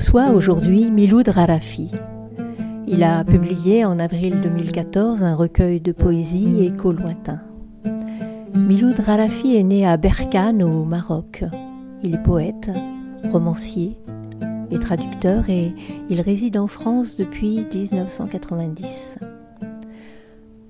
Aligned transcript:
Reçois 0.00 0.30
aujourd'hui 0.30 0.90
Miloud 0.90 1.28
Rarafi. 1.28 1.92
Il 2.88 3.02
a 3.02 3.22
publié 3.22 3.84
en 3.84 3.98
avril 3.98 4.40
2014 4.40 5.22
un 5.22 5.34
recueil 5.34 5.78
de 5.78 5.92
poésie 5.92 6.64
écho 6.64 6.90
lointain. 6.90 7.42
Miloud 8.54 8.98
Rarafi 8.98 9.56
est 9.56 9.62
né 9.62 9.86
à 9.86 9.98
Berkane 9.98 10.62
au 10.62 10.86
Maroc. 10.86 11.44
Il 12.02 12.14
est 12.14 12.22
poète, 12.22 12.70
romancier 13.30 13.98
et 14.70 14.78
traducteur 14.78 15.50
et 15.50 15.74
il 16.08 16.22
réside 16.22 16.56
en 16.56 16.66
France 16.66 17.18
depuis 17.18 17.66
1990. 17.70 19.18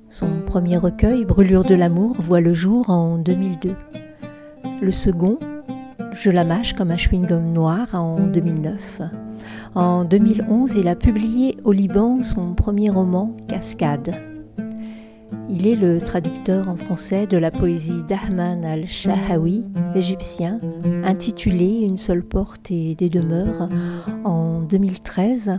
Son 0.08 0.40
premier 0.44 0.76
recueil, 0.76 1.24
Brûlure 1.24 1.62
de 1.62 1.76
l'amour, 1.76 2.16
voit 2.18 2.40
le 2.40 2.52
jour 2.52 2.90
en 2.90 3.16
2002. 3.16 3.76
Le 4.82 4.90
second, 4.90 5.38
je 6.12 6.31
la 6.31 6.44
mâche 6.44 6.75
comme 6.75 6.91
un 6.91 6.97
chewing-gum 6.97 7.53
noir 7.53 7.94
en 7.94 8.19
2009. 8.21 9.03
En 9.75 10.04
2011, 10.04 10.75
il 10.75 10.88
a 10.88 10.97
publié 10.97 11.56
au 11.65 11.72
Liban 11.72 12.22
son 12.22 12.54
premier 12.54 12.91
roman, 12.91 13.34
Cascade. 13.48 14.15
Il 15.49 15.66
est 15.66 15.76
le 15.76 16.00
traducteur 16.00 16.69
en 16.69 16.76
français 16.76 17.26
de 17.26 17.37
la 17.37 17.50
poésie 17.50 18.03
d'Ahman 18.09 18.65
al-Shahawi, 18.65 19.65
égyptien, 19.94 20.60
intitulée 21.04 21.82
Une 21.82 21.99
seule 21.99 22.22
porte 22.22 22.70
et 22.70 22.94
des 22.94 23.09
demeures 23.09 23.69
en 24.25 24.60
2013, 24.60 25.59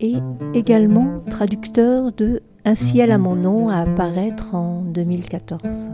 et 0.00 0.16
également 0.54 1.20
traducteur 1.30 2.12
de 2.12 2.42
Un 2.64 2.74
ciel 2.74 3.12
à 3.12 3.18
mon 3.18 3.36
nom 3.36 3.68
à 3.68 3.78
apparaître 3.78 4.54
en 4.54 4.82
2014. 4.82 5.90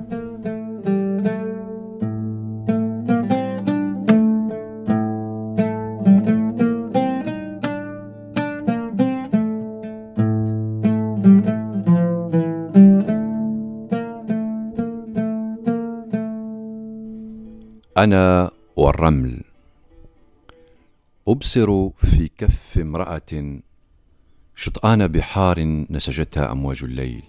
أنا 18.03 18.51
والرمل. 18.77 19.41
أبصر 21.29 21.91
في 21.91 22.29
كف 22.39 22.79
امرأة 22.79 23.61
شطآن 24.57 25.09
بحار 25.09 25.63
نسجتها 25.91 26.53
أمواج 26.53 26.85
الليل. 26.85 27.23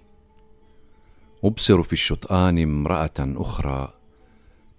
أبصر 1.44 1.84
في 1.84 1.94
الشطآن 1.94 2.64
امرأة 2.64 3.20
أخرى 3.20 3.94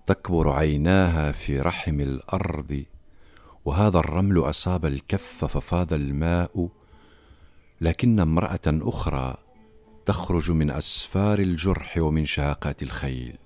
تكبر 0.06 0.50
عيناها 0.50 1.32
في 1.32 1.60
رحم 1.60 2.00
الأرض 2.00 2.84
وهذا 3.64 3.98
الرمل 3.98 4.38
أصاب 4.38 4.86
الكف 4.86 5.44
ففاض 5.44 5.92
الماء 5.92 6.68
لكن 7.80 8.20
امرأة 8.20 8.66
أخرى 8.66 9.36
تخرج 10.06 10.50
من 10.50 10.70
أسفار 10.70 11.38
الجرح 11.38 11.98
ومن 11.98 12.24
شهقات 12.24 12.82
الخيل. 12.82 13.36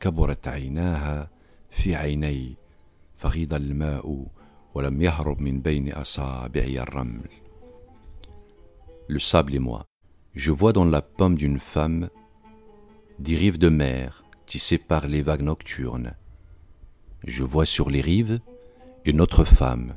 كبرت 0.00 0.48
عيناها 0.48 1.33
في 1.73 1.95
عيني 1.95 2.55
فغيض 3.15 3.53
الماء 3.53 4.25
ولم 4.73 5.01
يهرب 5.01 5.41
من 5.41 5.61
بين 5.61 5.93
أصابعي 5.93 6.81
الرمل. 6.81 7.29
Le 9.07 9.19
sable 9.19 9.55
et 9.55 9.59
moi. 9.59 9.85
Je 10.35 10.51
vois 10.51 10.73
dans 10.73 10.85
la 10.85 11.01
paume 11.01 11.35
d'une 11.35 11.59
femme 11.59 12.09
des 13.17 13.35
rives 13.35 13.57
de 13.57 13.69
mer 13.69 14.23
tissées 14.45 14.77
par 14.77 15.07
les 15.07 15.21
vagues 15.21 15.41
nocturnes. 15.41 16.13
Je 17.25 17.43
vois 17.43 17.65
sur 17.65 17.89
les 17.89 18.01
rives 18.01 18.39
une 19.05 19.21
autre 19.21 19.43
femme, 19.43 19.95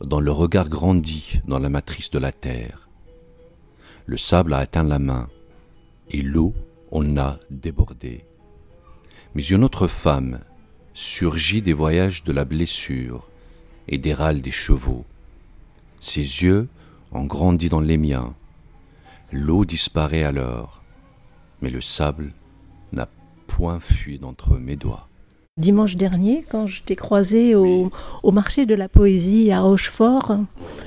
dont 0.00 0.20
le 0.20 0.30
regard 0.30 0.68
grandit 0.68 1.40
dans 1.46 1.58
la 1.58 1.68
matrice 1.68 2.10
de 2.10 2.18
la 2.18 2.32
terre. 2.32 2.88
Le 4.06 4.16
sable 4.16 4.54
a 4.54 4.58
atteint 4.58 4.84
la 4.84 4.98
main, 4.98 5.28
et 6.10 6.22
l'eau 6.22 6.54
en 6.90 7.16
a 7.16 7.38
débordé. 7.50 8.24
Mais 9.34 9.42
une 9.42 9.64
autre 9.64 9.86
femme 9.86 10.40
surgit 10.93 11.61
des 11.61 11.73
voyages 11.73 12.23
de 12.23 12.31
la 12.31 12.45
blessure 12.45 13.27
et 13.87 13.97
des 13.97 14.13
râles 14.13 14.41
des 14.41 14.51
chevaux. 14.51 15.05
Ses 15.99 16.21
yeux 16.21 16.67
ont 17.11 17.25
grandi 17.25 17.69
dans 17.69 17.81
les 17.81 17.97
miens. 17.97 18.33
L'eau 19.31 19.65
disparaît 19.65 20.23
alors, 20.23 20.83
mais 21.61 21.69
le 21.69 21.81
sable 21.81 22.33
n'a 22.91 23.09
point 23.47 23.79
fui 23.79 24.19
d'entre 24.19 24.57
mes 24.57 24.75
doigts. 24.75 25.07
Dimanche 25.57 25.95
dernier, 25.95 26.43
quand 26.49 26.65
je 26.65 26.81
t'ai 26.81 26.95
croisé 26.95 27.53
au, 27.53 27.91
marché 28.31 28.65
de 28.65 28.73
la 28.73 28.89
poésie 28.89 29.51
à 29.51 29.61
Rochefort, 29.61 30.37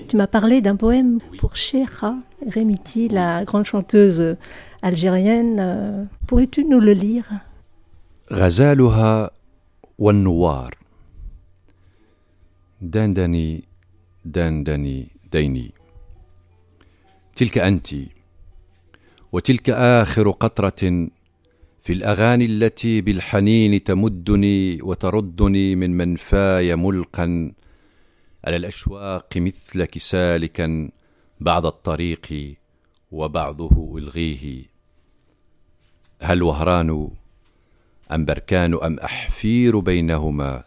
tu 0.08 0.16
m'as 0.16 0.26
parlé 0.26 0.60
d'un 0.60 0.74
poème 0.74 1.18
pour 1.38 1.54
Sheikha 1.54 2.16
Remiti, 2.52 3.08
la 3.08 3.44
grande 3.44 3.64
chanteuse 3.64 4.36
algérienne. 4.82 5.58
Euh, 5.60 6.04
pourrais-tu 6.26 6.64
nous 6.64 6.80
le 6.80 6.92
lire? 6.94 7.30
والنوار. 9.98 10.74
دندني 12.80 13.64
دندني 14.24 15.08
ديني. 15.32 15.72
تلك 17.36 17.58
أنت 17.58 17.88
وتلك 19.32 19.70
آخر 19.70 20.30
قطرة 20.30 21.08
في 21.82 21.92
الأغاني 21.92 22.44
التي 22.44 23.00
بالحنين 23.00 23.84
تمدني 23.84 24.82
وتردني 24.82 25.76
من 25.76 25.90
منفاي 25.96 26.76
ملقا 26.76 27.52
على 28.44 28.56
الأشواق 28.56 29.36
مثلك 29.36 29.98
سالكا 29.98 30.90
بعد 31.40 31.66
الطريق 31.66 32.56
وبعضه 33.10 33.98
إلغيه. 33.98 34.64
هل 36.20 36.42
وهران 36.42 37.10
أم 38.12 38.24
بركان 38.24 38.74
أم 38.74 38.98
أحفير 38.98 39.78
بينهما؟ 39.78 40.64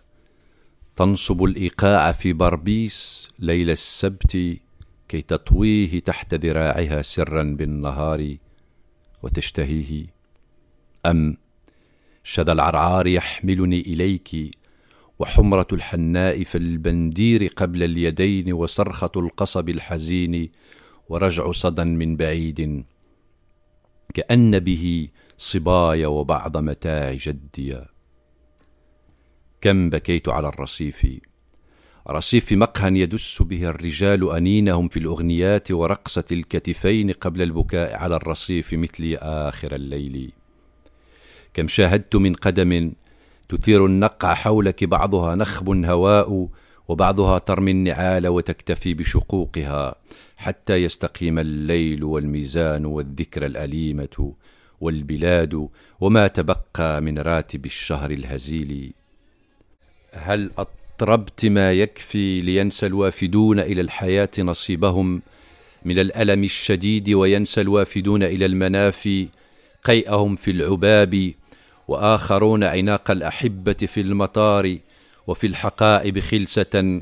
تنصب 0.95 1.43
الإيقاع 1.43 2.11
في 2.11 2.33
بربيس 2.33 3.29
ليل 3.39 3.69
السبت 3.69 4.31
كي 5.07 5.21
تطويه 5.21 5.99
تحت 5.99 6.33
ذراعها 6.33 7.01
سرا 7.01 7.43
بالنهار 7.43 8.35
وتشتهيه. 9.23 10.05
أم 11.05 11.37
شذا 12.23 12.51
العرعار 12.51 13.07
يحملني 13.07 13.79
إليك 13.81 14.57
وحمرة 15.19 15.67
الحناء 15.73 16.43
في 16.43 16.57
البندير 16.57 17.47
قبل 17.47 17.83
اليدين 17.83 18.53
وصرخة 18.53 19.11
القصب 19.15 19.69
الحزين 19.69 20.49
ورجع 21.09 21.51
صدى 21.51 21.83
من 21.83 22.15
بعيد. 22.15 22.85
كأن 24.13 24.59
به 24.59 25.07
صباي 25.41 26.05
وبعض 26.05 26.57
متاع 26.57 27.13
جدي. 27.13 27.77
كم 29.61 29.89
بكيت 29.89 30.29
على 30.29 30.47
الرصيف؟ 30.47 31.07
رصيف 32.09 32.53
مقهى 32.53 32.99
يدس 32.99 33.41
به 33.41 33.65
الرجال 33.69 34.31
أنينهم 34.31 34.87
في 34.87 34.99
الأغنيات 34.99 35.71
ورقصه 35.71 36.23
الكتفين 36.31 37.11
قبل 37.11 37.41
البكاء 37.41 37.95
على 37.95 38.15
الرصيف 38.15 38.73
مثلي 38.73 39.17
آخر 39.17 39.75
الليل. 39.75 40.31
كم 41.53 41.67
شاهدت 41.67 42.15
من 42.15 42.33
قدم 42.33 42.91
تثير 43.49 43.85
النقع 43.85 44.33
حولك 44.33 44.83
بعضها 44.83 45.35
نخب 45.35 45.85
هواء 45.85 46.49
وبعضها 46.87 47.37
ترمي 47.37 47.71
النعال 47.71 48.27
وتكتفي 48.27 48.93
بشقوقها 48.93 49.95
حتى 50.37 50.75
يستقيم 50.75 51.39
الليل 51.39 52.03
والميزان 52.03 52.85
والذكرى 52.85 53.45
الأليمة. 53.45 54.33
والبلاد 54.81 55.69
وما 55.99 56.27
تبقى 56.27 57.01
من 57.01 57.19
راتب 57.19 57.65
الشهر 57.65 58.11
الهزيل. 58.11 58.93
هل 60.13 60.51
أطربت 60.57 61.45
ما 61.45 61.73
يكفي 61.73 62.41
لينسى 62.41 62.85
الوافدون 62.85 63.59
إلى 63.59 63.81
الحياة 63.81 64.29
نصيبهم 64.39 65.21
من 65.85 65.99
الألم 65.99 66.43
الشديد 66.43 67.09
وينسى 67.09 67.61
الوافدون 67.61 68.23
إلى 68.23 68.45
المنافي 68.45 69.27
قيئهم 69.83 70.35
في 70.35 70.51
العباب 70.51 71.31
وآخرون 71.87 72.63
عناق 72.63 73.11
الأحبة 73.11 73.73
في 73.73 74.01
المطار 74.01 74.77
وفي 75.27 75.47
الحقائب 75.47 76.19
خلسة 76.19 77.01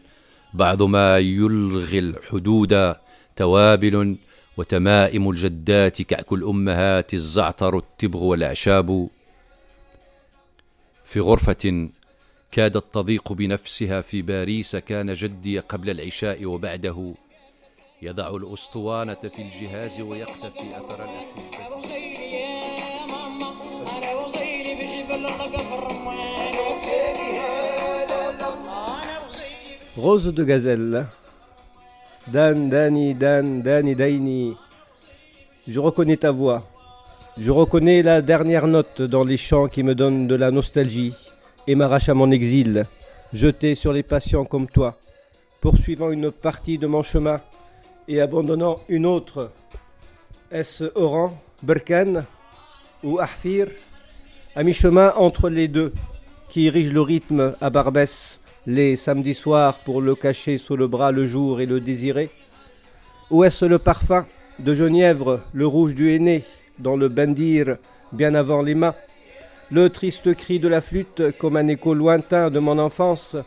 بعض 0.53 0.83
ما 0.83 1.17
يلغي 1.17 1.99
الحدود 1.99 2.95
توابل 3.35 4.15
وتمائم 4.57 5.29
الجدات 5.29 6.01
كأك 6.01 6.33
الأمهات 6.33 7.13
الزعتر 7.13 7.77
التبغ 7.77 8.23
والأعشاب. 8.23 9.07
في 11.05 11.19
غرفة 11.19 11.89
كادت 12.51 12.93
تضيق 12.93 13.33
بنفسها 13.33 14.01
في 14.01 14.21
باريس 14.21 14.75
كان 14.75 15.13
جدي 15.13 15.59
قبل 15.59 15.89
العشاء 15.89 16.45
وبعده. 16.45 17.13
يضع 18.01 18.35
الأسطوانة 18.35 19.13
في 19.13 19.41
الجهاز 19.41 20.01
ويقتفي 20.01 20.77
أثر 20.77 21.03
الأحبة 21.03 21.57
Rose 29.97 30.31
de. 30.31 31.16
Dan, 32.27 32.69
Dani, 32.69 33.13
Dan, 33.15 33.61
Dani, 33.61 33.95
Daini. 33.95 34.53
Je 35.65 35.79
reconnais 35.79 36.17
ta 36.17 36.31
voix. 36.31 36.67
Je 37.37 37.51
reconnais 37.51 38.03
la 38.03 38.21
dernière 38.21 38.67
note 38.67 39.01
dans 39.01 39.23
les 39.23 39.37
chants 39.37 39.69
qui 39.69 39.81
me 39.81 39.95
donnent 39.95 40.27
de 40.27 40.35
la 40.35 40.51
nostalgie 40.51 41.13
et 41.67 41.75
m'arrachent 41.75 42.09
à 42.09 42.13
mon 42.13 42.29
exil, 42.31 42.85
jeté 43.31 43.75
sur 43.75 43.93
les 43.93 44.03
patients 44.03 44.43
comme 44.43 44.67
toi, 44.67 44.97
poursuivant 45.61 46.11
une 46.11 46.31
partie 46.31 46.77
de 46.77 46.87
mon 46.87 47.01
chemin 47.01 47.39
et 48.09 48.19
abandonnant 48.19 48.79
une 48.89 49.05
autre. 49.05 49.51
Est-ce 50.51 50.91
Oran, 50.95 51.37
Berkane 51.63 52.25
ou 53.03 53.19
Ahfir? 53.19 53.67
À 54.53 54.63
mi-chemin 54.63 55.13
entre 55.15 55.49
les 55.49 55.69
deux, 55.69 55.93
qui 56.49 56.67
érige 56.67 56.91
le 56.91 57.01
rythme 57.01 57.55
à 57.61 57.69
Barbès, 57.69 58.39
les 58.69 58.97
samedis 58.97 59.33
soirs 59.33 59.79
pour 59.79 60.01
le 60.01 60.13
cacher 60.13 60.57
sous 60.57 60.75
le 60.75 60.89
bras 60.89 61.13
le 61.13 61.25
jour 61.25 61.61
et 61.61 61.65
le 61.65 61.79
désirer 61.79 62.29
Ou 63.31 63.45
est-ce 63.45 63.63
le 63.63 63.79
parfum 63.79 64.25
de 64.59 64.75
Genièvre, 64.75 65.39
le 65.53 65.65
rouge 65.65 65.95
du 65.95 66.11
aîné, 66.11 66.43
dans 66.77 66.97
le 66.97 67.07
bendir 67.07 67.77
bien 68.11 68.35
avant 68.35 68.61
les 68.61 68.75
mains 68.75 68.93
Le 69.71 69.89
triste 69.89 70.35
cri 70.35 70.59
de 70.59 70.67
la 70.67 70.81
flûte 70.81 71.37
comme 71.37 71.55
un 71.55 71.69
écho 71.69 71.93
lointain 71.93 72.49
de 72.49 72.59
mon 72.59 72.77
enfance 72.77 73.37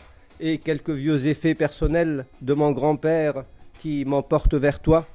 et 0.40 0.56
quelques 0.56 0.88
vieux 0.88 1.26
effets 1.26 1.54
personnels 1.54 2.24
de 2.40 2.54
mon 2.54 2.72
grand-père 2.72 3.44
qui 3.78 4.06
m'emportent 4.06 4.54
vers 4.54 4.80
toi 4.80 5.06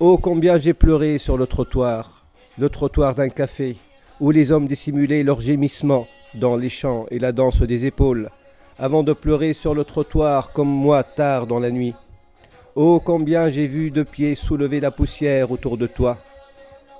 Oh 0.00 0.16
combien 0.16 0.56
j'ai 0.56 0.72
pleuré 0.72 1.18
sur 1.18 1.36
le 1.36 1.46
trottoir, 1.46 2.24
le 2.56 2.70
trottoir 2.70 3.14
d'un 3.14 3.28
café, 3.28 3.76
où 4.20 4.30
les 4.30 4.52
hommes 4.52 4.66
dissimulaient 4.66 5.22
leurs 5.22 5.42
gémissements 5.42 6.08
dans 6.34 6.56
les 6.56 6.70
chants 6.70 7.04
et 7.10 7.18
la 7.18 7.32
danse 7.32 7.60
des 7.60 7.84
épaules, 7.84 8.30
avant 8.78 9.02
de 9.02 9.12
pleurer 9.12 9.52
sur 9.52 9.74
le 9.74 9.84
trottoir 9.84 10.52
comme 10.52 10.68
moi 10.68 11.02
tard 11.02 11.46
dans 11.46 11.58
la 11.58 11.70
nuit. 11.70 11.94
Oh 12.74 13.00
combien 13.02 13.48
j'ai 13.48 13.66
vu 13.66 13.90
de 13.90 14.02
pieds 14.02 14.34
soulever 14.34 14.80
la 14.80 14.90
poussière 14.90 15.50
autour 15.50 15.78
de 15.78 15.86
toi. 15.86 16.18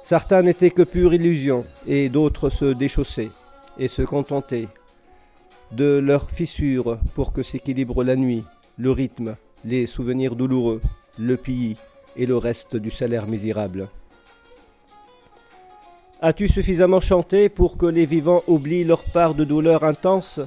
Certains 0.02 0.42
n'étaient 0.42 0.70
que 0.70 0.82
pure 0.82 1.12
illusion, 1.12 1.64
et 1.86 2.08
d'autres 2.08 2.48
se 2.48 2.66
déchaussaient 2.66 3.30
et 3.78 3.88
se 3.88 4.02
contentaient 4.02 4.68
de 5.72 5.98
leurs 5.98 6.30
fissures 6.30 6.98
pour 7.14 7.32
que 7.32 7.42
s'équilibre 7.42 8.04
la 8.04 8.16
nuit, 8.16 8.44
le 8.78 8.90
rythme, 8.90 9.36
les 9.64 9.86
souvenirs 9.86 10.36
douloureux, 10.36 10.80
le 11.18 11.36
pillis 11.36 11.76
et 12.16 12.24
le 12.24 12.36
reste 12.36 12.76
du 12.76 12.90
salaire 12.90 13.26
misérable. 13.26 13.88
As-tu 16.22 16.48
suffisamment 16.48 17.00
chanté 17.00 17.48
pour 17.48 17.76
que 17.76 17.86
les 17.86 18.06
vivants 18.06 18.42
oublient 18.46 18.84
leur 18.84 19.04
part 19.04 19.34
de 19.34 19.44
douleur 19.44 19.84
intense? 19.84 20.40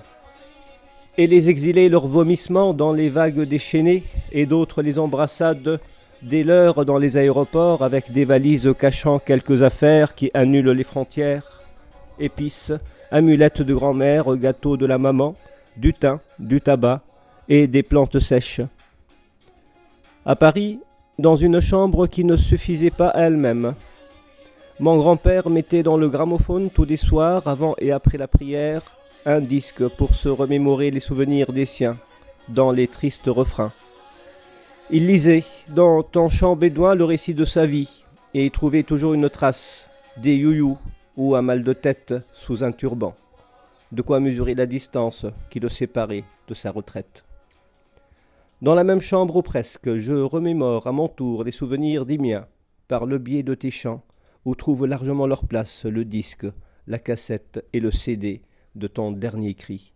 Et 1.20 1.28
les 1.28 1.50
exilés 1.50 1.90
leurs 1.90 2.08
vomissements 2.08 2.74
dans 2.74 2.94
les 2.94 3.10
vagues 3.10 3.42
déchaînées, 3.42 4.04
et 4.32 4.46
d'autres 4.46 4.82
les 4.82 5.00
embrassades 5.00 5.82
des 6.22 6.46
leurs 6.46 6.86
dans 6.86 6.98
les 6.98 7.18
aéroports 7.18 7.84
avec 7.84 8.14
des 8.14 8.24
valises 8.24 8.74
cachant 8.80 9.20
quelques 9.20 9.62
affaires 9.62 10.16
qui 10.16 10.32
annulent 10.34 10.70
les 10.70 10.86
frontières, 10.86 11.60
épices, 12.22 12.72
amulettes 13.12 13.62
de 13.62 13.74
grand-mère, 13.74 14.34
gâteaux 14.38 14.78
de 14.78 14.86
la 14.86 14.98
maman, 14.98 15.36
du 15.76 15.94
thym, 15.94 16.20
du 16.40 16.62
tabac 16.62 17.02
et 17.50 17.68
des 17.68 17.84
plantes 17.84 18.20
sèches. 18.20 18.62
À 20.26 20.38
Paris, 20.38 20.80
dans 21.18 21.36
une 21.36 21.60
chambre 21.60 22.08
qui 22.08 22.24
ne 22.24 22.38
suffisait 22.38 22.92
pas 22.92 23.10
à 23.10 23.24
elle-même, 23.24 23.74
mon 24.80 24.96
grand-père 24.96 25.50
mettait 25.50 25.84
dans 25.84 25.98
le 25.98 26.08
gramophone 26.08 26.70
tous 26.70 26.86
les 26.86 26.96
soirs, 26.96 27.46
avant 27.50 27.76
et 27.78 27.92
après 27.92 28.18
la 28.18 28.30
prière, 28.30 28.84
un 29.30 29.42
disque 29.42 29.88
pour 29.88 30.16
se 30.16 30.28
remémorer 30.28 30.90
les 30.90 31.00
souvenirs 31.00 31.54
des 31.54 31.68
siens 31.68 32.00
dans 32.48 32.72
les 32.72 32.88
tristes 32.88 33.28
refrains. 33.28 33.72
Il 34.90 35.06
lisait 35.06 35.44
dans 35.68 36.02
ton 36.02 36.30
chant 36.30 36.56
bédouin 36.56 36.96
le 36.96 37.04
récit 37.04 37.36
de 37.36 37.46
sa 37.46 37.68
vie 37.68 38.06
et 38.34 38.50
trouvait 38.50 38.82
toujours 38.82 39.14
une 39.14 39.30
trace, 39.30 39.88
des 40.18 40.36
youyous 40.36 40.80
ou 41.16 41.36
un 41.36 41.44
mal 41.44 41.64
de 41.64 41.74
tête 41.74 42.16
sous 42.34 42.64
un 42.64 42.72
turban. 42.72 43.16
De 43.92 44.02
quoi 44.02 44.20
mesurer 44.20 44.56
la 44.56 44.66
distance 44.66 45.28
qui 45.52 45.60
le 45.60 45.70
séparait 45.70 46.24
de 46.48 46.56
sa 46.56 46.72
retraite. 46.72 47.24
Dans 48.64 48.74
la 48.74 48.84
même 48.84 49.00
chambre 49.00 49.36
ou 49.36 49.42
presque, 49.44 49.96
je 49.98 50.14
remémore 50.14 50.88
à 50.88 50.92
mon 50.92 51.08
tour 51.08 51.44
les 51.44 51.52
souvenirs 51.52 52.08
des 52.08 52.18
miens 52.18 52.48
par 52.88 53.06
le 53.06 53.20
biais 53.20 53.44
de 53.44 53.54
tes 53.54 53.70
chants, 53.70 54.02
où 54.44 54.56
trouvent 54.56 54.88
largement 54.88 55.28
leur 55.28 55.46
place 55.46 55.86
le 55.86 56.04
disque, 56.04 56.48
la 56.88 56.98
cassette 56.98 57.64
et 57.74 57.80
le 57.80 57.92
CD 57.92 58.42
de 58.80 58.88
ton 58.88 59.12
dernier 59.12 59.54
cri. 59.54 59.94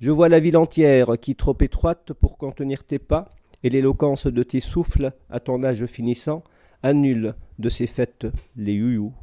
Je 0.00 0.10
vois 0.10 0.28
la 0.28 0.40
ville 0.40 0.56
entière 0.56 1.12
qui, 1.20 1.36
trop 1.36 1.56
étroite 1.60 2.12
pour 2.12 2.36
contenir 2.36 2.84
tes 2.84 2.98
pas, 2.98 3.30
et 3.62 3.70
l'éloquence 3.70 4.26
de 4.26 4.42
tes 4.42 4.60
souffles, 4.60 5.12
à 5.30 5.40
ton 5.40 5.62
âge 5.62 5.86
finissant, 5.86 6.42
annule 6.82 7.34
de 7.58 7.68
ces 7.68 7.86
fêtes 7.86 8.26
les 8.56 8.74
youyous. 8.74 9.14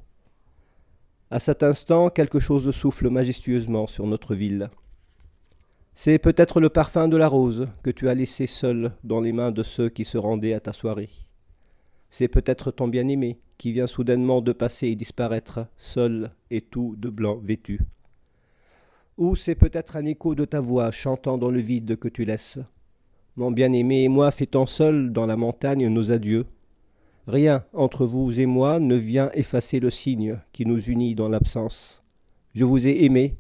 À 1.30 1.40
cet 1.40 1.64
instant, 1.64 2.10
quelque 2.10 2.40
chose 2.40 2.72
souffle 2.72 3.10
majestueusement 3.10 3.88
sur 3.88 4.08
notre 4.08 4.36
ville. 4.36 4.70
C'est 5.96 6.18
peut-être 6.18 6.60
le 6.60 6.70
parfum 6.70 7.08
de 7.08 7.18
la 7.18 7.28
rose 7.28 7.68
que 7.84 7.92
tu 7.92 8.10
as 8.10 8.16
laissé 8.16 8.48
seul 8.48 8.94
dans 9.04 9.22
les 9.22 9.32
mains 9.32 9.52
de 9.52 9.64
ceux 9.64 9.90
qui 9.90 10.06
se 10.06 10.18
rendaient 10.18 10.54
à 10.54 10.60
ta 10.60 10.74
soirée. 10.74 11.10
C'est 12.10 12.28
peut-être 12.28 12.72
ton 12.72 12.88
bien-aimé 12.88 13.40
qui 13.58 13.72
vient 13.72 13.88
soudainement 13.88 14.42
de 14.42 14.52
passer 14.52 14.88
et 14.88 14.96
disparaître, 14.96 15.68
seul 15.78 16.32
et 16.52 16.62
tout 16.62 16.96
de 16.98 17.10
blanc 17.10 17.38
vêtu. 17.38 17.80
Ou 19.18 19.36
c'est 19.36 19.56
peut-être 19.56 19.96
un 19.96 20.06
écho 20.06 20.36
de 20.36 20.46
ta 20.46 20.60
voix 20.60 20.92
chantant 20.92 21.38
dans 21.38 21.52
le 21.52 21.60
vide 21.60 21.98
que 21.98 22.08
tu 22.08 22.26
laisses. 22.26 22.60
Mon 23.36 23.52
bien-aimé 23.52 24.04
et 24.04 24.10
moi 24.10 24.32
fêtons 24.32 24.66
seuls 24.66 25.12
dans 25.12 25.26
la 25.26 25.36
montagne 25.36 25.88
nos 25.88 26.12
adieux. 26.12 26.46
Rien 27.28 27.64
entre 27.74 28.06
vous 28.06 28.40
et 28.40 28.46
moi 28.46 28.80
ne 28.80 28.96
vient 28.96 29.30
effacer 29.34 29.80
le 29.80 29.90
signe 29.92 30.38
qui 30.52 30.66
nous 30.66 30.80
unit 30.80 31.16
dans 31.16 31.30
l'absence. 31.30 32.04
Je 32.54 32.64
vous 32.64 32.86
ai 32.86 33.06
aimé 33.06 33.36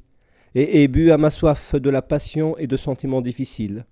et 0.55 0.83
ai 0.83 0.87
bu 0.87 1.11
à 1.11 1.17
ma 1.17 1.29
soif 1.29 1.75
de 1.75 1.89
la 1.89 2.01
passion 2.01 2.57
et 2.57 2.67
de 2.67 2.77
sentiments 2.77 3.21
difficiles. 3.21 3.85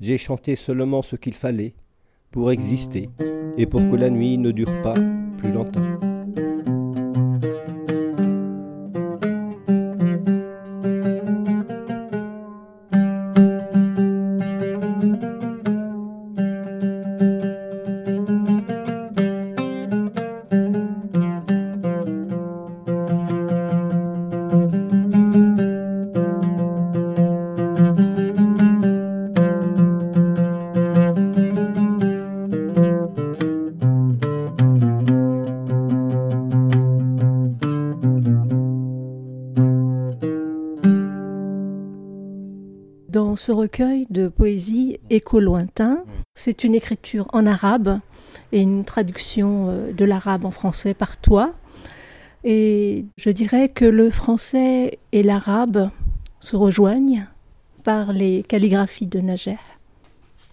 J'ai 0.00 0.18
chanté 0.18 0.56
seulement 0.56 1.02
ce 1.02 1.16
qu'il 1.16 1.34
fallait, 1.34 1.74
pour 2.30 2.50
exister 2.50 3.10
et 3.56 3.66
pour 3.66 3.80
que 3.88 3.96
la 3.96 4.10
nuit 4.10 4.38
ne 4.38 4.50
dure 4.50 4.82
pas 4.82 4.94
plus 5.38 5.52
longtemps. 5.52 6.03
Ce 43.44 43.52
recueil 43.52 44.06
de 44.08 44.28
poésie 44.28 44.96
écho 45.10 45.38
lointain. 45.38 46.02
C'est 46.34 46.64
une 46.64 46.74
écriture 46.74 47.26
en 47.34 47.44
arabe 47.44 48.00
et 48.52 48.62
une 48.62 48.86
traduction 48.86 49.68
euh, 49.68 49.92
de 49.92 50.06
l'arabe 50.06 50.46
en 50.46 50.50
français 50.50 50.94
par 50.94 51.18
toi. 51.18 51.52
Et 52.42 53.04
je 53.18 53.28
dirais 53.28 53.68
que 53.68 53.84
le 53.84 54.08
français 54.08 54.98
et 55.12 55.22
l'arabe 55.22 55.90
se 56.40 56.56
rejoignent 56.56 57.26
par 57.82 58.14
les 58.14 58.44
calligraphies 58.44 59.08
de 59.08 59.20
Nager, 59.20 59.58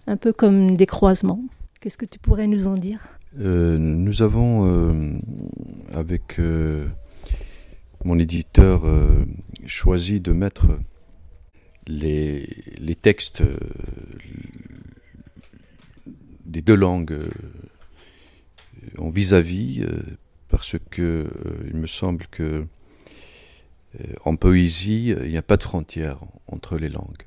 un 0.06 0.18
peu 0.18 0.34
comme 0.34 0.76
des 0.76 0.86
croisements. 0.86 1.42
Qu'est-ce 1.80 1.96
que 1.96 2.04
tu 2.04 2.18
pourrais 2.18 2.46
nous 2.46 2.66
en 2.66 2.74
dire? 2.74 3.00
Euh, 3.40 3.78
Nous 3.78 4.20
avons, 4.20 4.68
euh, 4.68 5.18
avec 5.94 6.38
mon 8.04 8.18
éditeur, 8.18 8.82
choisi 9.64 10.20
de 10.20 10.32
mettre 10.32 10.66
les, 11.86 12.96
textes 13.00 13.40
euh, 13.40 13.56
des 16.44 16.62
deux 16.62 16.74
langues 16.74 17.12
euh, 17.12 17.28
en 18.98 19.08
vis-à-vis 19.08 19.82
euh, 19.82 20.02
parce 20.48 20.76
que 20.90 21.28
il 21.66 21.76
me 21.76 21.86
semble 21.86 22.26
que 22.26 22.66
en 24.24 24.36
poésie, 24.36 25.08
il 25.08 25.30
n'y 25.30 25.36
a 25.36 25.42
pas 25.42 25.58
de 25.58 25.62
frontière 25.62 26.18
entre 26.46 26.78
les 26.78 26.88
langues. 26.88 27.26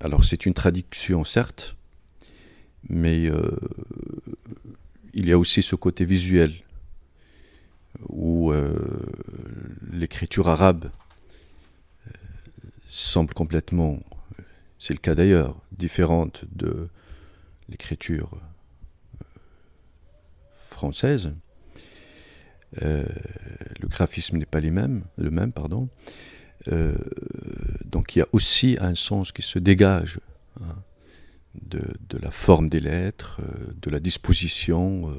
alors 0.00 0.24
c'est 0.24 0.46
une 0.46 0.54
traduction 0.54 1.24
certes, 1.24 1.76
mais 2.88 3.30
il 5.12 5.28
y 5.28 5.32
a 5.32 5.38
aussi 5.38 5.62
ce 5.62 5.76
côté 5.76 6.06
visuel 6.06 6.54
où 8.08 8.50
l'écriture 9.90 10.48
arabe 10.48 10.90
semble 12.88 13.34
complètement, 13.34 14.00
c'est 14.78 14.94
le 14.94 14.98
cas 14.98 15.14
d'ailleurs, 15.14 15.60
différente 15.72 16.44
de 16.50 16.88
l'écriture 17.68 18.30
euh, 18.34 19.24
française. 20.50 21.34
Euh, 22.82 23.06
le 23.80 23.88
graphisme 23.88 24.38
n'est 24.38 24.46
pas 24.46 24.60
les 24.60 24.70
mêmes, 24.70 25.04
le 25.16 25.30
même, 25.30 25.52
pardon. 25.52 25.88
Euh, 26.68 26.96
donc 27.84 28.16
il 28.16 28.20
y 28.20 28.22
a 28.22 28.28
aussi 28.32 28.76
un 28.80 28.94
sens 28.94 29.32
qui 29.32 29.42
se 29.42 29.58
dégage 29.58 30.18
hein, 30.60 30.82
de, 31.62 32.18
la 32.20 32.30
forme 32.30 32.68
des 32.68 32.80
lettres, 32.80 33.40
de 33.80 33.90
la 33.90 34.00
disposition 34.00 35.14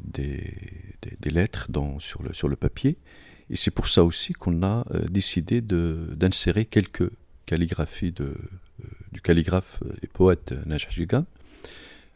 des, 0.00 0.54
lettres 1.24 1.68
sur, 1.98 2.22
le, 2.22 2.32
sur 2.32 2.48
le 2.48 2.56
papier. 2.56 2.98
Et 3.50 3.56
c'est 3.56 3.70
pour 3.70 3.86
ça 3.86 4.04
aussi 4.04 4.32
qu'on 4.32 4.62
a 4.62 4.84
euh, 4.90 5.04
décidé 5.04 5.60
d'insérer 5.60 6.64
quelques 6.64 7.10
calligraphies 7.46 8.14
euh, 8.20 8.34
du 9.12 9.20
calligraphe 9.20 9.82
et 10.02 10.08
poète 10.08 10.54
Najajiga 10.66 11.24